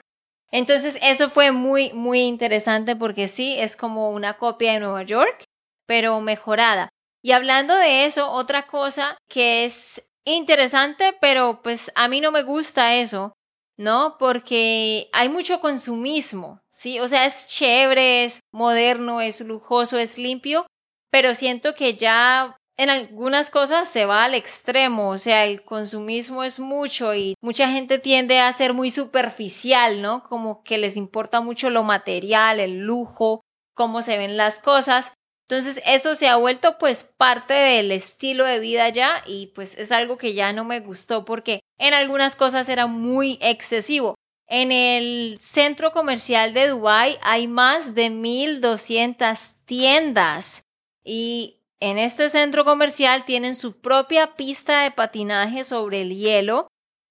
Entonces 0.52 0.96
eso 1.02 1.28
fue 1.28 1.50
muy, 1.50 1.92
muy 1.92 2.20
interesante 2.20 2.94
porque 2.94 3.26
sí, 3.26 3.56
es 3.58 3.74
como 3.74 4.10
una 4.12 4.34
copia 4.34 4.74
de 4.74 4.78
Nueva 4.78 5.02
York, 5.02 5.42
pero 5.86 6.20
mejorada. 6.20 6.88
Y 7.20 7.32
hablando 7.32 7.74
de 7.74 8.04
eso, 8.04 8.30
otra 8.30 8.68
cosa 8.68 9.18
que 9.28 9.64
es 9.64 10.12
interesante, 10.24 11.16
pero 11.20 11.62
pues 11.64 11.90
a 11.96 12.06
mí 12.06 12.20
no 12.20 12.30
me 12.30 12.44
gusta 12.44 12.94
eso, 12.94 13.32
¿no? 13.80 14.16
Porque 14.18 15.08
hay 15.14 15.30
mucho 15.30 15.58
consumismo, 15.60 16.60
¿sí? 16.70 17.00
O 17.00 17.08
sea, 17.08 17.24
es 17.24 17.48
chévere, 17.48 18.24
es 18.24 18.40
moderno, 18.52 19.22
es 19.22 19.40
lujoso, 19.40 19.96
es 19.96 20.18
limpio, 20.18 20.66
pero 21.10 21.34
siento 21.34 21.74
que 21.74 21.94
ya 21.94 22.58
en 22.76 22.90
algunas 22.90 23.48
cosas 23.50 23.88
se 23.88 24.04
va 24.04 24.24
al 24.24 24.34
extremo, 24.34 25.08
o 25.08 25.16
sea, 25.16 25.46
el 25.46 25.64
consumismo 25.64 26.44
es 26.44 26.60
mucho 26.60 27.14
y 27.14 27.34
mucha 27.40 27.70
gente 27.70 27.98
tiende 27.98 28.38
a 28.38 28.52
ser 28.52 28.74
muy 28.74 28.90
superficial, 28.90 30.02
¿no? 30.02 30.24
Como 30.24 30.62
que 30.62 30.76
les 30.76 30.98
importa 30.98 31.40
mucho 31.40 31.70
lo 31.70 31.82
material, 31.82 32.60
el 32.60 32.80
lujo, 32.80 33.40
cómo 33.74 34.02
se 34.02 34.18
ven 34.18 34.36
las 34.36 34.58
cosas. 34.58 35.14
Entonces 35.48 35.82
eso 35.86 36.14
se 36.14 36.28
ha 36.28 36.36
vuelto 36.36 36.76
pues 36.78 37.02
parte 37.02 37.54
del 37.54 37.92
estilo 37.92 38.44
de 38.44 38.60
vida 38.60 38.90
ya 38.90 39.24
y 39.26 39.48
pues 39.54 39.76
es 39.78 39.90
algo 39.90 40.18
que 40.18 40.34
ya 40.34 40.52
no 40.52 40.66
me 40.66 40.80
gustó 40.80 41.24
porque 41.24 41.59
en 41.80 41.94
algunas 41.94 42.36
cosas 42.36 42.68
era 42.68 42.86
muy 42.86 43.38
excesivo. 43.40 44.14
En 44.46 44.70
el 44.70 45.38
centro 45.40 45.92
comercial 45.92 46.54
de 46.54 46.68
Dubai 46.68 47.18
hay 47.22 47.48
más 47.48 47.94
de 47.94 48.10
1200 48.10 49.54
tiendas 49.64 50.62
y 51.02 51.60
en 51.80 51.96
este 51.96 52.28
centro 52.28 52.64
comercial 52.64 53.24
tienen 53.24 53.54
su 53.54 53.80
propia 53.80 54.36
pista 54.36 54.82
de 54.82 54.90
patinaje 54.90 55.64
sobre 55.64 56.02
el 56.02 56.14
hielo, 56.14 56.68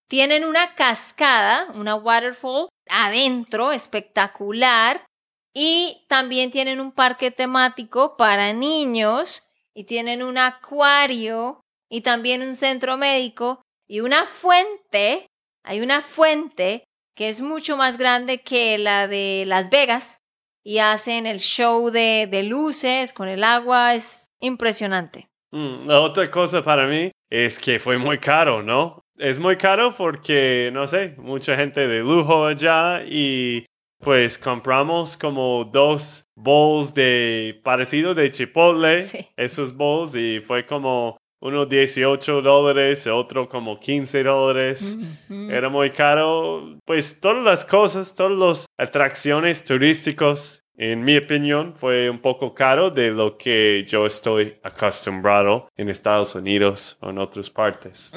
tienen 0.08 0.46
una 0.46 0.76
cascada, 0.76 1.68
una 1.74 1.96
waterfall 1.96 2.70
adentro, 2.88 3.72
espectacular, 3.72 5.06
y 5.54 6.06
también 6.08 6.52
tienen 6.52 6.80
un 6.80 6.92
parque 6.92 7.32
temático 7.32 8.16
para 8.18 8.54
niños, 8.54 9.44
y 9.74 9.86
tienen 9.86 10.22
un 10.22 10.38
acuario, 10.38 11.62
y 11.90 12.02
también 12.02 12.44
un 12.44 12.56
centro 12.56 12.98
médico, 12.98 13.62
y 13.90 14.02
una 14.02 14.26
fuente, 14.26 15.26
hay 15.66 15.82
una 15.82 16.02
fuente 16.02 16.84
que 17.16 17.28
es 17.28 17.42
mucho 17.42 17.76
más 17.76 17.98
grande 17.98 18.38
que 18.38 18.78
la 18.78 19.08
de 19.08 19.44
Las 19.46 19.70
Vegas, 19.70 20.20
y 20.64 20.78
hacen 20.78 21.26
el 21.26 21.40
show 21.40 21.90
de, 21.90 22.28
de 22.30 22.44
luces 22.44 23.12
con 23.12 23.28
el 23.28 23.44
agua. 23.44 23.96
Es 23.96 24.28
impresionante. 24.40 25.28
Mm, 25.52 25.88
la 25.88 26.00
otra 26.02 26.30
cosa 26.30 26.64
para 26.64 26.86
mí 26.86 27.12
es 27.30 27.60
que 27.60 27.80
fue 27.80 27.98
muy 27.98 28.20
caro, 28.20 28.62
¿no? 28.62 29.02
Es 29.18 29.40
muy 29.40 29.58
caro 29.58 29.94
porque, 29.98 30.70
no 30.72 30.88
sé, 30.88 31.16
mucha 31.18 31.56
gente 31.56 31.88
de 31.88 32.00
lujo 32.02 32.46
allá 32.46 33.04
y 33.04 33.66
pues 34.00 34.38
compramos 34.38 35.18
como 35.18 35.66
dos 35.66 36.26
bowls 36.36 36.94
de 36.94 37.60
parecido 37.64 38.16
de 38.16 38.32
Chipotle, 38.32 39.06
esos 39.36 39.76
bowls 39.76 40.16
y 40.16 40.40
fue 40.40 40.66
como 40.66 41.18
uno 41.42 41.66
18 41.66 42.42
dólares, 42.42 43.08
otro 43.08 43.48
como 43.48 43.80
15 43.80 44.24
dólares. 44.24 44.98
Era 45.30 45.70
muy 45.70 45.92
caro. 45.92 46.78
Pues 46.86 47.20
todas 47.20 47.44
las 47.44 47.66
cosas, 47.66 48.14
todas 48.16 48.38
las 48.38 48.66
atracciones 48.78 49.64
turísticas, 49.64 50.64
en 50.76 51.04
mi 51.04 51.18
opinión, 51.18 51.76
fue 51.76 52.10
un 52.10 52.20
poco 52.22 52.54
caro 52.54 52.90
de 52.90 53.12
lo 53.12 53.38
que 53.38 53.86
yo 53.88 54.06
estoy 54.06 54.60
acostumbrado 54.64 55.68
en 55.76 55.90
Estados 55.90 56.36
Unidos 56.36 56.98
o 57.02 57.10
en 57.10 57.18
otras 57.18 57.50
partes. 57.50 58.12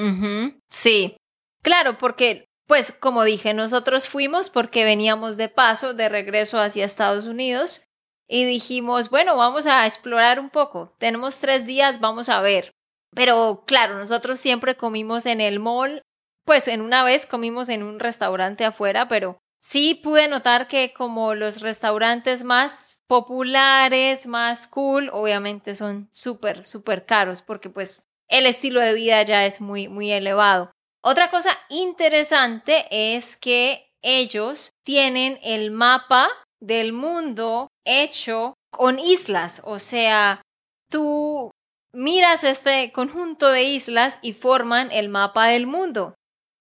Sí, 0.70 1.16
claro, 1.62 1.98
porque 1.98 2.46
pues 2.66 2.92
como 2.92 3.24
dije, 3.24 3.52
nosotros 3.54 4.08
fuimos 4.08 4.48
porque 4.48 4.84
veníamos 4.84 5.36
de 5.36 5.48
paso, 5.48 5.94
de 5.94 6.08
regreso 6.08 6.58
hacia 6.58 6.84
Estados 6.84 7.26
Unidos. 7.26 7.84
Y 8.28 8.46
dijimos, 8.46 9.10
bueno, 9.10 9.36
vamos 9.36 9.66
a 9.66 9.84
explorar 9.84 10.40
un 10.40 10.48
poco. 10.48 10.94
Tenemos 10.98 11.38
tres 11.40 11.66
días, 11.66 12.00
vamos 12.00 12.30
a 12.30 12.40
ver. 12.40 12.70
Pero 13.14 13.64
claro, 13.66 13.98
nosotros 13.98 14.40
siempre 14.40 14.76
comimos 14.76 15.26
en 15.26 15.40
el 15.40 15.60
mall 15.60 16.02
pues 16.44 16.68
en 16.68 16.80
una 16.80 17.04
vez 17.04 17.26
comimos 17.26 17.68
en 17.68 17.82
un 17.82 18.00
restaurante 18.00 18.64
afuera, 18.64 19.08
pero 19.08 19.38
sí 19.62 19.94
pude 19.94 20.28
notar 20.28 20.68
que 20.68 20.92
como 20.92 21.34
los 21.34 21.60
restaurantes 21.60 22.44
más 22.44 22.98
populares, 23.06 24.26
más 24.26 24.66
cool, 24.68 25.10
obviamente 25.12 25.74
son 25.74 26.08
súper, 26.12 26.66
súper 26.66 27.06
caros 27.06 27.42
porque 27.42 27.70
pues 27.70 28.04
el 28.28 28.46
estilo 28.46 28.80
de 28.80 28.94
vida 28.94 29.22
ya 29.22 29.44
es 29.44 29.60
muy, 29.60 29.88
muy 29.88 30.10
elevado. 30.10 30.70
Otra 31.04 31.30
cosa 31.30 31.50
interesante 31.68 32.86
es 32.90 33.36
que 33.36 33.90
ellos 34.02 34.70
tienen 34.84 35.38
el 35.42 35.70
mapa 35.70 36.28
del 36.60 36.92
mundo 36.92 37.68
hecho 37.84 38.54
con 38.72 38.98
islas, 38.98 39.60
o 39.64 39.78
sea, 39.78 40.40
tú 40.88 41.50
miras 41.92 42.44
este 42.44 42.92
conjunto 42.92 43.48
de 43.48 43.64
islas 43.64 44.18
y 44.22 44.32
forman 44.32 44.90
el 44.92 45.08
mapa 45.08 45.46
del 45.46 45.66
mundo. 45.66 46.14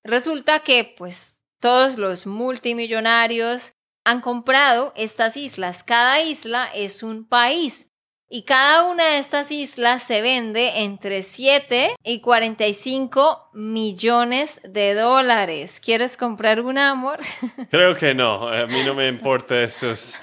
Resulta 0.03 0.59
que 0.59 0.95
pues 0.97 1.39
todos 1.59 1.97
los 1.97 2.25
multimillonarios 2.25 3.73
han 4.03 4.21
comprado 4.21 4.93
estas 4.95 5.37
islas. 5.37 5.83
Cada 5.83 6.21
isla 6.21 6.69
es 6.73 7.03
un 7.03 7.27
país. 7.27 7.90
Y 8.33 8.43
cada 8.43 8.85
una 8.85 9.07
de 9.07 9.17
estas 9.17 9.51
islas 9.51 10.03
se 10.03 10.21
vende 10.21 10.83
entre 10.83 11.21
7 11.21 11.97
y 12.01 12.21
45 12.21 13.49
millones 13.51 14.61
de 14.63 14.93
dólares. 14.93 15.81
¿Quieres 15.83 16.15
comprar 16.15 16.61
una, 16.61 16.91
amor? 16.91 17.19
Creo 17.71 17.93
que 17.93 18.15
no. 18.15 18.47
A 18.47 18.67
mí 18.67 18.83
no 18.85 18.95
me 18.95 19.09
importa 19.09 19.61
esos. 19.61 20.21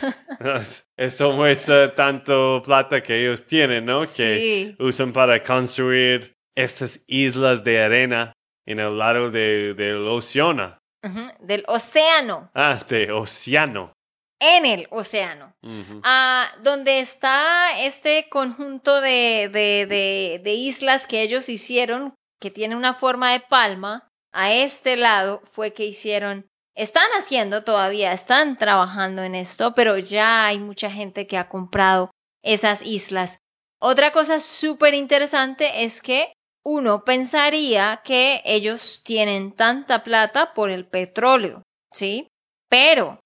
Eso 0.96 1.32
muestra 1.32 1.94
tanto 1.94 2.62
plata 2.64 3.02
que 3.02 3.20
ellos 3.20 3.44
tienen, 3.44 3.84
¿no? 3.84 4.04
Que 4.16 4.74
usan 4.78 5.12
para 5.12 5.42
construir 5.42 6.34
estas 6.54 7.04
islas 7.08 7.62
de 7.62 7.78
arena 7.78 8.32
en 8.64 8.80
el 8.80 8.96
lado 8.96 9.30
del 9.30 10.08
océano. 10.08 10.78
Del 11.40 11.62
océano. 11.66 12.50
Ah, 12.54 12.80
de 12.88 13.12
océano 13.12 13.97
en 14.40 14.66
el 14.66 14.86
océano, 14.90 15.54
ah, 16.04 16.50
donde 16.62 17.00
está 17.00 17.80
este 17.80 18.28
conjunto 18.28 19.00
de, 19.00 19.50
de, 19.52 20.40
de, 20.42 20.54
islas 20.54 21.06
que 21.06 21.22
ellos 21.22 21.48
hicieron, 21.48 22.14
que 22.40 22.50
tiene 22.50 22.76
una 22.76 22.92
forma 22.92 23.32
de 23.32 23.40
palma, 23.40 24.08
a 24.32 24.52
este 24.52 24.96
lado 24.96 25.40
fue 25.42 25.74
que 25.74 25.86
hicieron, 25.86 26.46
están 26.76 27.08
haciendo 27.18 27.64
todavía, 27.64 28.12
están 28.12 28.56
trabajando 28.58 29.22
en 29.22 29.34
esto, 29.34 29.74
pero 29.74 29.98
ya 29.98 30.46
hay 30.46 30.58
mucha 30.60 30.90
gente 30.90 31.26
que 31.26 31.36
ha 31.36 31.48
comprado 31.48 32.10
esas 32.42 32.82
islas. 32.82 33.40
Otra 33.80 34.12
cosa 34.12 34.38
súper 34.38 34.94
interesante 34.94 35.84
es 35.84 36.00
que 36.00 36.32
uno 36.64 37.04
pensaría 37.04 38.02
que 38.04 38.42
ellos 38.44 39.02
tienen 39.04 39.52
tanta 39.52 40.04
plata 40.04 40.52
por 40.54 40.70
el 40.70 40.86
petróleo, 40.86 41.62
¿sí? 41.92 42.28
Pero 42.68 43.18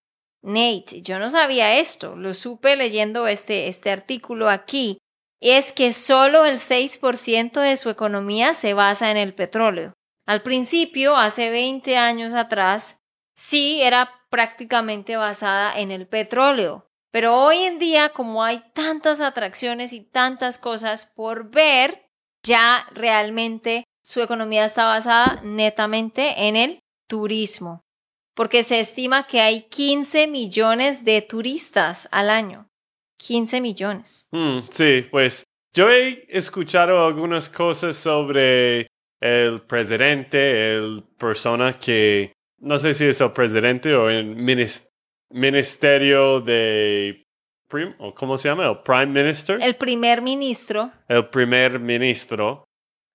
Nate, 0.43 1.03
yo 1.03 1.19
no 1.19 1.31
sabía 1.31 1.79
esto, 1.79 2.17
lo 2.17 2.35
supe 2.35 2.77
leyendo 2.77 3.29
este, 3.29 3.69
este 3.69 3.91
artículo 3.91 4.51
aquí, 4.51 4.99
es 5.41 5.73
que 5.73 5.93
solo 5.93 6.45
el 6.45 6.59
6% 6.59 7.61
de 7.61 7.77
su 7.77 7.91
economía 7.91 8.53
se 8.55 8.75
basa 8.75 9.11
en 9.11 9.17
el 9.17 9.35
petróleo. 9.35 9.93
Al 10.27 10.43
principio, 10.43 11.17
hace 11.17 11.51
20 11.51 11.97
años 11.97 12.35
atrás, 12.35 12.99
sí 13.37 13.83
era 13.83 14.11
prácticamente 14.31 15.17
basada 15.17 15.79
en 15.79 15.91
el 15.91 16.07
petróleo, 16.07 16.87
pero 17.13 17.37
hoy 17.37 17.59
en 17.59 17.79
día, 17.79 18.09
como 18.11 18.43
hay 18.43 18.63
tantas 18.73 19.21
atracciones 19.21 19.93
y 19.93 20.01
tantas 20.01 20.59
cosas 20.59 21.07
por 21.07 21.51
ver, 21.51 22.07
ya 22.43 22.87
realmente 22.93 23.85
su 24.05 24.21
economía 24.23 24.65
está 24.65 24.87
basada 24.87 25.41
netamente 25.45 26.49
en 26.49 26.57
el 26.57 26.79
turismo 27.09 27.83
porque 28.35 28.65
se 28.65 28.81
estima 28.81 29.27
que 29.27 29.41
hay 29.41 29.63
15 29.63 30.27
millones 30.27 31.05
de 31.05 31.23
turistas 31.23 32.09
al 32.11 32.31
año. 32.31 32.69
15 33.19 33.61
millones. 33.61 34.27
Mm, 34.33 34.61
sí, 34.71 35.07
pues 35.11 35.45
yo 35.75 35.89
he 35.91 36.27
escuchado 36.29 37.05
algunas 37.05 37.49
cosas 37.49 37.97
sobre 37.97 38.89
el 39.21 39.61
presidente, 39.63 40.77
el 40.77 41.05
persona 41.17 41.79
que, 41.79 42.33
no 42.59 42.79
sé 42.79 42.95
si 42.95 43.05
es 43.05 43.21
el 43.21 43.33
presidente 43.33 43.95
o 43.95 44.11
el 44.11 44.35
ministerio 45.31 46.41
de, 46.41 47.23
o 47.99 48.15
¿cómo 48.15 48.37
se 48.37 48.49
llama? 48.49 48.67
El 48.67 48.79
prime 48.79 49.23
minister. 49.23 49.63
El 49.63 49.77
primer 49.77 50.21
ministro. 50.21 50.91
El 51.07 51.29
primer 51.29 51.79
ministro. 51.79 52.65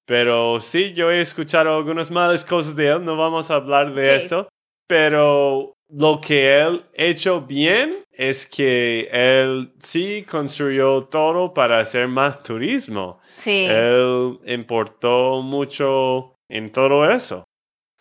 Pero 0.05 0.61
sí, 0.61 0.93
yo 0.93 1.11
he 1.11 1.19
escuchado 1.19 1.75
algunas 1.75 2.09
malas 2.09 2.45
cosas 2.45 2.77
de 2.77 2.87
él, 2.87 3.03
no 3.03 3.17
vamos 3.17 3.51
a 3.51 3.55
hablar 3.55 3.93
de 3.93 4.15
eso 4.15 4.47
pero 4.87 5.75
lo 5.89 6.19
que 6.19 6.59
él 6.59 6.85
hecho 6.93 7.41
bien 7.41 8.03
es 8.11 8.45
que 8.45 9.09
él 9.11 9.73
sí 9.79 10.23
construyó 10.23 11.03
todo 11.03 11.53
para 11.53 11.79
hacer 11.79 12.07
más 12.07 12.41
turismo. 12.41 13.19
Sí. 13.35 13.67
Él 13.69 14.39
importó 14.45 15.41
mucho 15.41 16.35
en 16.49 16.71
todo 16.71 17.09
eso. 17.09 17.43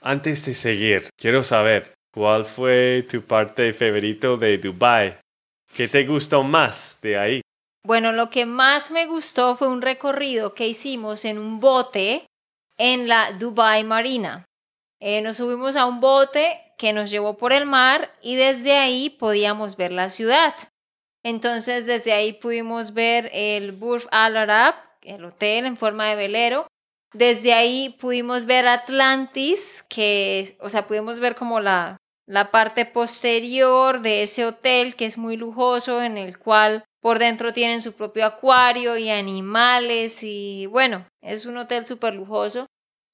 Antes 0.00 0.44
de 0.46 0.54
seguir, 0.54 1.08
quiero 1.16 1.42
saber, 1.42 1.94
¿cuál 2.12 2.46
fue 2.46 3.06
tu 3.08 3.22
parte 3.22 3.72
favorito 3.72 4.36
de 4.36 4.58
Dubai? 4.58 5.18
¿Qué 5.74 5.88
te 5.88 6.04
gustó 6.04 6.42
más 6.42 6.98
de 7.02 7.18
ahí? 7.18 7.40
Bueno, 7.84 8.12
lo 8.12 8.30
que 8.30 8.46
más 8.46 8.90
me 8.90 9.06
gustó 9.06 9.54
fue 9.54 9.68
un 9.68 9.82
recorrido 9.82 10.54
que 10.54 10.66
hicimos 10.66 11.24
en 11.24 11.38
un 11.38 11.60
bote 11.60 12.26
en 12.78 13.06
la 13.06 13.32
Dubai 13.32 13.84
Marina. 13.84 14.44
Eh, 15.00 15.20
nos 15.20 15.36
subimos 15.36 15.76
a 15.76 15.86
un 15.86 16.00
bote 16.00 16.65
que 16.76 16.92
nos 16.92 17.10
llevó 17.10 17.36
por 17.36 17.52
el 17.52 17.66
mar 17.66 18.12
y 18.22 18.36
desde 18.36 18.76
ahí 18.76 19.10
podíamos 19.10 19.76
ver 19.76 19.92
la 19.92 20.10
ciudad. 20.10 20.54
Entonces 21.22 21.86
desde 21.86 22.12
ahí 22.12 22.34
pudimos 22.34 22.94
ver 22.94 23.30
el 23.32 23.72
Burj 23.72 24.06
Al 24.10 24.36
Arab, 24.36 24.74
el 25.02 25.24
hotel 25.24 25.66
en 25.66 25.76
forma 25.76 26.06
de 26.06 26.16
velero. 26.16 26.66
Desde 27.12 27.54
ahí 27.54 27.96
pudimos 28.00 28.44
ver 28.44 28.66
Atlantis, 28.66 29.84
que, 29.88 30.56
o 30.60 30.68
sea, 30.68 30.86
pudimos 30.86 31.18
ver 31.18 31.34
como 31.34 31.60
la, 31.60 31.96
la 32.26 32.50
parte 32.50 32.84
posterior 32.84 34.02
de 34.02 34.22
ese 34.22 34.44
hotel 34.44 34.96
que 34.96 35.06
es 35.06 35.16
muy 35.16 35.36
lujoso, 35.36 36.02
en 36.02 36.18
el 36.18 36.38
cual 36.38 36.84
por 37.00 37.18
dentro 37.18 37.52
tienen 37.52 37.80
su 37.80 37.92
propio 37.92 38.26
acuario 38.26 38.98
y 38.98 39.10
animales 39.10 40.22
y 40.22 40.66
bueno, 40.66 41.06
es 41.22 41.46
un 41.46 41.56
hotel 41.56 41.86
súper 41.86 42.14
lujoso 42.14 42.65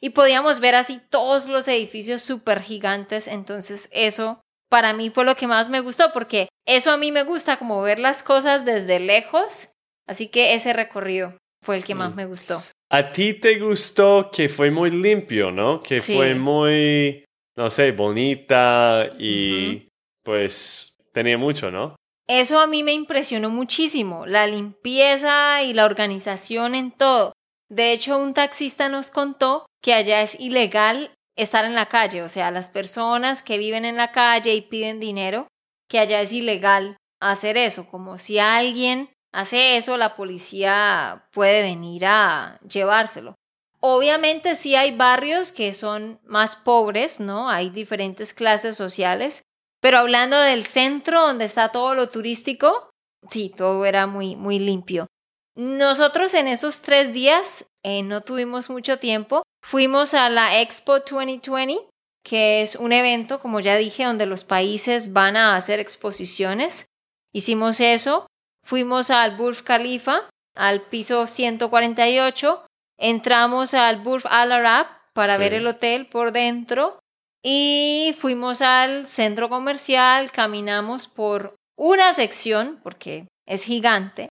y 0.03 0.11
podíamos 0.11 0.61
ver 0.61 0.75
así 0.75 1.01
todos 1.11 1.47
los 1.47 1.69
edificios 1.69 2.23
súper 2.23 2.61
gigantes. 2.61 3.29
Entonces 3.29 3.89
eso 3.93 4.41
para 4.69 4.93
mí 4.93 5.11
fue 5.11 5.25
lo 5.25 5.37
que 5.37 5.47
más 5.47 5.71
me 5.71 5.81
gustó 5.81 6.13
porque 6.13 6.49
eso 6.67 6.91
a 6.91 6.97
mí 6.97 7.13
me 7.13 7.23
gusta 7.23 7.57
como 7.59 7.81
ver 7.83 8.01
las 8.01 8.23
cosas 8.23 8.65
desde 8.65 8.99
lejos. 8.99 9.73
Así 10.09 10.27
que 10.27 10.55
ese 10.55 10.73
recorrido 10.73 11.39
fue 11.65 11.77
el 11.77 11.85
que 11.85 11.95
más 11.95 12.13
mm. 12.13 12.17
me 12.17 12.27
gustó. 12.27 12.63
A 12.91 13.13
ti 13.13 13.35
te 13.35 13.59
gustó 13.61 14.31
que 14.33 14.49
fue 14.49 14.71
muy 14.71 14.91
limpio, 14.91 15.53
¿no? 15.53 15.83
Que 15.83 16.01
fue 16.01 16.35
muy, 16.35 17.25
no 17.57 17.71
sé, 17.71 17.93
bonita 17.93 19.09
y 19.19 19.89
pues 20.25 20.97
tenía 21.13 21.39
mucho, 21.39 21.71
¿no? 21.71 21.95
Eso 22.27 22.59
a 22.59 22.67
mí 22.67 22.83
me 22.83 22.93
impresionó 22.93 23.51
muchísimo, 23.51 24.27
la 24.27 24.47
limpieza 24.47 25.63
y 25.63 25.75
la 25.75 25.85
organización 25.85 26.75
en 26.75 26.91
todo. 26.91 27.33
De 27.73 27.93
hecho, 27.93 28.19
un 28.19 28.35
taxista 28.35 28.91
nos 28.91 29.09
contó 29.09 29.65
que 29.83 29.95
allá 29.95 30.21
es 30.21 30.39
ilegal 30.39 31.15
estar 31.37 31.65
en 31.65 31.75
la 31.75 31.87
calle, 31.87 32.23
o 32.23 32.29
sea, 32.29 32.51
las 32.51 32.69
personas 32.69 33.43
que 33.43 33.57
viven 33.57 33.87
en 33.87 33.97
la 33.97 34.13
calle 34.13 34.55
y 34.55 34.61
piden 34.61 35.01
dinero, 35.01 35.49
que 35.89 35.99
allá 35.99 36.21
es 36.21 36.35
ilegal 36.35 36.99
hacer 37.19 37.57
eso, 37.57 37.89
como 37.89 38.19
si 38.19 38.39
alguien 38.39 39.09
hace 39.33 39.79
eso, 39.79 39.97
la 39.97 40.17
policía 40.17 41.27
puede 41.33 41.63
venir 41.63 42.05
a 42.05 42.61
llevárselo. 42.61 43.37
Obviamente 43.81 44.55
sí 44.55 44.77
hay 44.77 44.95
barrios 44.95 45.51
que 45.51 45.73
son 45.73 46.21
más 46.25 46.57
pobres, 46.57 47.21
¿no? 47.21 47.49
Hay 47.49 47.71
diferentes 47.71 48.35
clases 48.35 48.77
sociales, 48.77 49.45
pero 49.81 49.97
hablando 49.97 50.39
del 50.39 50.67
centro 50.67 51.23
donde 51.23 51.47
está 51.47 51.71
todo 51.71 51.95
lo 51.95 52.11
turístico, 52.11 52.91
sí, 53.31 53.49
todo 53.49 53.87
era 53.87 54.07
muy, 54.07 54.37
muy 54.37 54.59
limpio. 54.59 55.07
Nosotros 55.55 56.33
en 56.35 56.49
esos 56.49 56.81
tres 56.81 57.13
días 57.13 57.67
eh, 57.83 58.03
no 58.03 58.23
tuvimos 58.23 58.71
mucho 58.71 58.99
tiempo. 58.99 59.43
Fuimos 59.63 60.15
a 60.15 60.29
la 60.31 60.61
Expo 60.61 61.01
2020, 61.01 61.89
que 62.25 62.63
es 62.63 62.75
un 62.77 62.93
evento, 62.93 63.39
como 63.41 63.61
ya 63.61 63.77
dije, 63.77 64.05
donde 64.05 64.27
los 64.27 64.45
países 64.45 65.13
van 65.13 65.37
a 65.37 65.57
hacer 65.57 65.79
exposiciones. 65.79 66.87
Hicimos 67.33 67.81
eso. 67.81 68.27
Fuimos 68.65 69.11
al 69.11 69.37
Burj 69.37 69.63
Khalifa, 69.63 70.29
al 70.55 70.83
piso 70.83 71.27
148. 71.27 72.65
Entramos 72.99 73.75
al 73.75 74.01
Burj 74.01 74.25
Al 74.31 74.53
Arab 74.53 74.87
para 75.13 75.37
ver 75.37 75.53
el 75.53 75.67
hotel 75.67 76.07
por 76.07 76.33
dentro. 76.33 76.99
Y 77.43 78.15
fuimos 78.19 78.63
al 78.63 79.07
centro 79.07 79.49
comercial, 79.49 80.31
caminamos 80.31 81.09
por 81.09 81.57
una 81.77 82.13
sección, 82.13 82.79
porque 82.85 83.27
es 83.47 83.65
gigante, 83.65 84.29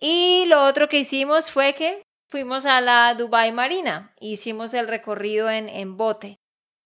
y 0.00 0.44
lo 0.46 0.64
otro 0.64 0.88
que 0.88 0.98
hicimos 0.98 1.50
fue 1.50 1.74
que 1.74 2.02
fuimos 2.28 2.64
a 2.66 2.80
la 2.80 3.14
Dubai 3.14 3.52
Marina, 3.52 4.14
hicimos 4.20 4.72
el 4.74 4.88
recorrido 4.88 5.50
en, 5.50 5.68
en 5.68 5.96
bote. 5.96 6.38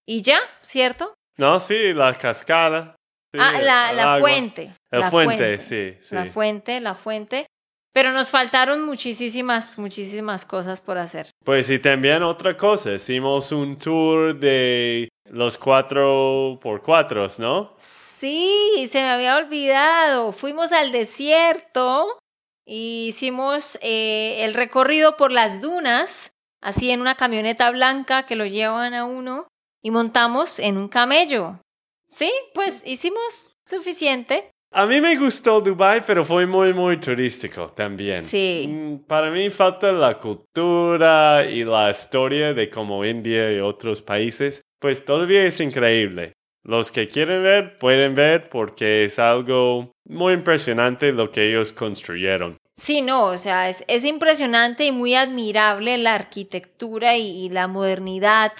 Y 0.06 0.22
ya, 0.22 0.38
¿cierto? 0.62 1.14
No, 1.36 1.60
sí, 1.60 1.94
la 1.94 2.14
cascada. 2.14 2.96
ah, 3.38 3.58
la, 3.60 3.92
la 3.92 4.18
fuente. 4.18 4.74
La 4.90 5.10
fuente, 5.10 5.60
sí, 5.60 5.96
sí. 6.00 6.14
La 6.14 6.26
fuente, 6.26 6.80
la 6.80 6.94
fuente. 6.94 7.46
Pero 7.92 8.10
nos 8.12 8.30
faltaron 8.30 8.84
muchísimas, 8.84 9.78
muchísimas 9.78 10.44
cosas 10.44 10.80
por 10.80 10.98
hacer. 10.98 11.30
Pues 11.44 11.70
y 11.70 11.78
también 11.78 12.24
otra 12.24 12.56
cosa, 12.56 12.92
hicimos 12.94 13.52
un 13.52 13.78
tour 13.78 14.36
de 14.36 15.08
los 15.30 15.56
cuatro 15.56 16.58
por 16.60 16.82
cuatro, 16.82 17.28
¿no? 17.38 17.74
Sí, 17.78 18.88
se 18.90 19.00
me 19.00 19.10
había 19.10 19.36
olvidado. 19.36 20.32
Fuimos 20.32 20.72
al 20.72 20.90
desierto, 20.90 22.18
hicimos 22.66 23.78
eh, 23.82 24.44
el 24.44 24.54
recorrido 24.54 25.16
por 25.16 25.32
las 25.32 25.60
dunas, 25.60 26.32
así 26.60 26.90
en 26.90 27.00
una 27.00 27.14
camioneta 27.14 27.70
blanca 27.70 28.26
que 28.26 28.36
lo 28.36 28.46
llevan 28.46 28.94
a 28.94 29.04
uno, 29.04 29.48
y 29.82 29.90
montamos 29.90 30.58
en 30.58 30.78
un 30.78 30.88
camello. 30.88 31.60
Sí, 32.08 32.32
pues 32.54 32.82
hicimos 32.86 33.54
suficiente. 33.66 34.50
A 34.72 34.86
mí 34.86 35.00
me 35.00 35.16
gustó 35.16 35.60
Dubai, 35.60 36.02
pero 36.04 36.24
fue 36.24 36.46
muy, 36.46 36.74
muy 36.74 36.96
turístico 36.98 37.68
también. 37.68 38.22
Sí. 38.22 38.66
Mm, 38.68 39.06
para 39.06 39.30
mí 39.30 39.48
falta 39.50 39.92
la 39.92 40.18
cultura 40.18 41.46
y 41.46 41.64
la 41.64 41.90
historia 41.90 42.52
de 42.54 42.68
como 42.70 43.04
India 43.04 43.52
y 43.52 43.60
otros 43.60 44.02
países. 44.02 44.62
Pues 44.80 45.04
todavía 45.04 45.44
es 45.44 45.60
increíble. 45.60 46.32
Los 46.64 46.90
que 46.90 47.08
quieren 47.08 47.42
ver 47.42 47.78
pueden 47.78 48.14
ver 48.14 48.48
porque 48.48 49.04
es 49.04 49.18
algo 49.18 49.92
muy 50.08 50.32
impresionante 50.32 51.12
lo 51.12 51.30
que 51.30 51.50
ellos 51.50 51.72
construyeron. 51.72 52.56
Sí, 52.76 53.02
no, 53.02 53.26
o 53.26 53.36
sea, 53.36 53.68
es, 53.68 53.84
es 53.86 54.04
impresionante 54.04 54.86
y 54.86 54.92
muy 54.92 55.14
admirable 55.14 55.96
la 55.98 56.14
arquitectura 56.14 57.16
y, 57.16 57.48
la 57.50 57.68
modernidad, 57.68 58.52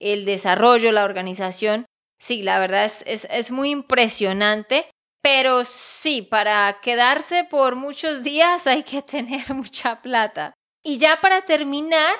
el 0.00 0.24
desarrollo, 0.24 0.92
la 0.92 1.04
organización. 1.04 1.86
Sí, 2.20 2.42
la 2.42 2.58
verdad 2.58 2.84
es, 2.84 3.02
es, 3.06 3.26
es 3.30 3.50
muy 3.50 3.70
impresionante, 3.70 4.86
pero 5.22 5.64
sí, 5.64 6.22
para 6.22 6.80
quedarse 6.82 7.44
por 7.44 7.76
muchos 7.76 8.22
días 8.22 8.66
hay 8.66 8.82
que 8.82 9.00
tener 9.00 9.54
mucha 9.54 10.02
plata. 10.02 10.52
Y 10.84 10.98
ya 10.98 11.20
para 11.22 11.42
terminar, 11.42 12.14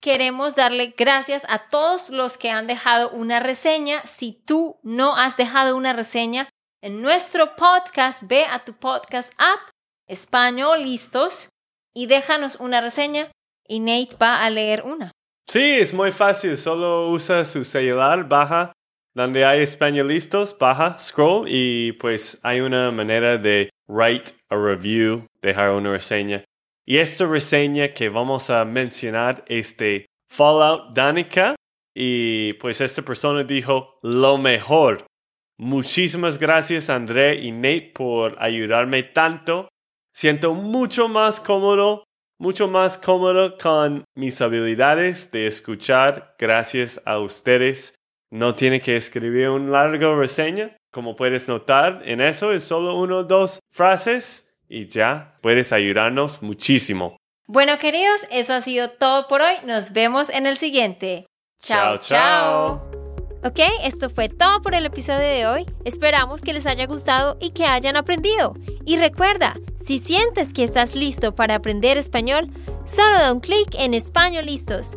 queremos 0.00 0.56
darle 0.56 0.94
gracias 0.96 1.44
a 1.48 1.68
todos 1.68 2.10
los 2.10 2.38
que 2.38 2.50
han 2.50 2.66
dejado 2.66 3.10
una 3.10 3.40
reseña. 3.40 4.06
Si 4.06 4.32
tú 4.32 4.78
no 4.82 5.16
has 5.16 5.36
dejado 5.36 5.76
una 5.76 5.92
reseña 5.92 6.48
en 6.82 7.02
nuestro 7.02 7.56
podcast, 7.56 8.22
ve 8.26 8.44
a 8.44 8.64
tu 8.64 8.74
podcast 8.74 9.32
app, 9.38 9.60
Español 10.06 10.82
Listos, 10.82 11.48
y 11.94 12.06
déjanos 12.06 12.56
una 12.60 12.80
reseña 12.80 13.30
y 13.66 13.80
Nate 13.80 14.16
va 14.20 14.44
a 14.44 14.50
leer 14.50 14.82
una. 14.84 15.10
Sí, 15.48 15.80
es 15.80 15.92
muy 15.92 16.12
fácil. 16.12 16.56
Solo 16.56 17.10
usa 17.10 17.44
su 17.44 17.64
celular, 17.64 18.28
baja 18.28 18.72
donde 19.18 19.44
hay 19.44 19.62
Español 19.62 20.06
Listos, 20.06 20.56
baja, 20.56 20.96
scroll 20.98 21.46
y 21.48 21.90
pues 21.92 22.38
hay 22.44 22.60
una 22.60 22.92
manera 22.92 23.36
de 23.36 23.68
write 23.88 24.30
a 24.48 24.56
review, 24.56 25.26
dejar 25.42 25.70
una 25.70 25.90
reseña. 25.90 26.44
Y 26.90 26.96
esta 26.96 27.26
reseña 27.26 27.92
que 27.92 28.08
vamos 28.08 28.48
a 28.48 28.64
mencionar 28.64 29.44
es 29.46 29.76
de 29.76 30.06
Fallout 30.30 30.94
Danica. 30.94 31.54
Y 31.94 32.54
pues 32.54 32.80
esta 32.80 33.02
persona 33.02 33.44
dijo 33.44 33.98
lo 34.02 34.38
mejor. 34.38 35.04
Muchísimas 35.58 36.38
gracias 36.38 36.88
André 36.88 37.42
y 37.42 37.52
Nate 37.52 37.92
por 37.94 38.42
ayudarme 38.42 39.02
tanto. 39.02 39.68
Siento 40.14 40.54
mucho 40.54 41.10
más 41.10 41.40
cómodo, 41.40 42.04
mucho 42.40 42.68
más 42.68 42.96
cómodo 42.96 43.58
con 43.58 44.04
mis 44.16 44.40
habilidades 44.40 45.30
de 45.30 45.46
escuchar 45.46 46.36
gracias 46.38 47.02
a 47.04 47.18
ustedes. 47.18 47.96
No 48.32 48.54
tiene 48.54 48.80
que 48.80 48.96
escribir 48.96 49.50
un 49.50 49.70
largo 49.70 50.18
reseña. 50.18 50.74
Como 50.90 51.16
puedes 51.16 51.48
notar, 51.48 52.00
en 52.06 52.22
eso 52.22 52.50
es 52.50 52.64
solo 52.64 52.98
uno 52.98 53.18
o 53.18 53.24
dos 53.24 53.58
frases 53.70 54.47
y 54.68 54.86
ya 54.88 55.36
puedes 55.42 55.72
ayudarnos 55.72 56.42
muchísimo. 56.42 57.16
Bueno, 57.46 57.78
queridos, 57.78 58.20
eso 58.30 58.52
ha 58.52 58.60
sido 58.60 58.90
todo 58.90 59.26
por 59.26 59.40
hoy. 59.40 59.54
Nos 59.64 59.92
vemos 59.92 60.28
en 60.28 60.46
el 60.46 60.58
siguiente. 60.58 61.26
Chao, 61.60 61.98
chao. 61.98 62.90
Ok, 63.44 63.60
esto 63.84 64.10
fue 64.10 64.28
todo 64.28 64.60
por 64.62 64.74
el 64.74 64.84
episodio 64.84 65.20
de 65.20 65.46
hoy. 65.46 65.66
Esperamos 65.84 66.42
que 66.42 66.52
les 66.52 66.66
haya 66.66 66.86
gustado 66.86 67.38
y 67.40 67.50
que 67.50 67.64
hayan 67.64 67.96
aprendido. 67.96 68.54
Y 68.84 68.98
recuerda, 68.98 69.56
si 69.84 69.98
sientes 69.98 70.52
que 70.52 70.64
estás 70.64 70.94
listo 70.94 71.34
para 71.34 71.54
aprender 71.54 71.96
español, 71.98 72.50
solo 72.84 73.14
da 73.16 73.32
un 73.32 73.40
clic 73.40 73.74
en 73.78 73.94
Español 73.94 74.46
Listos. 74.46 74.96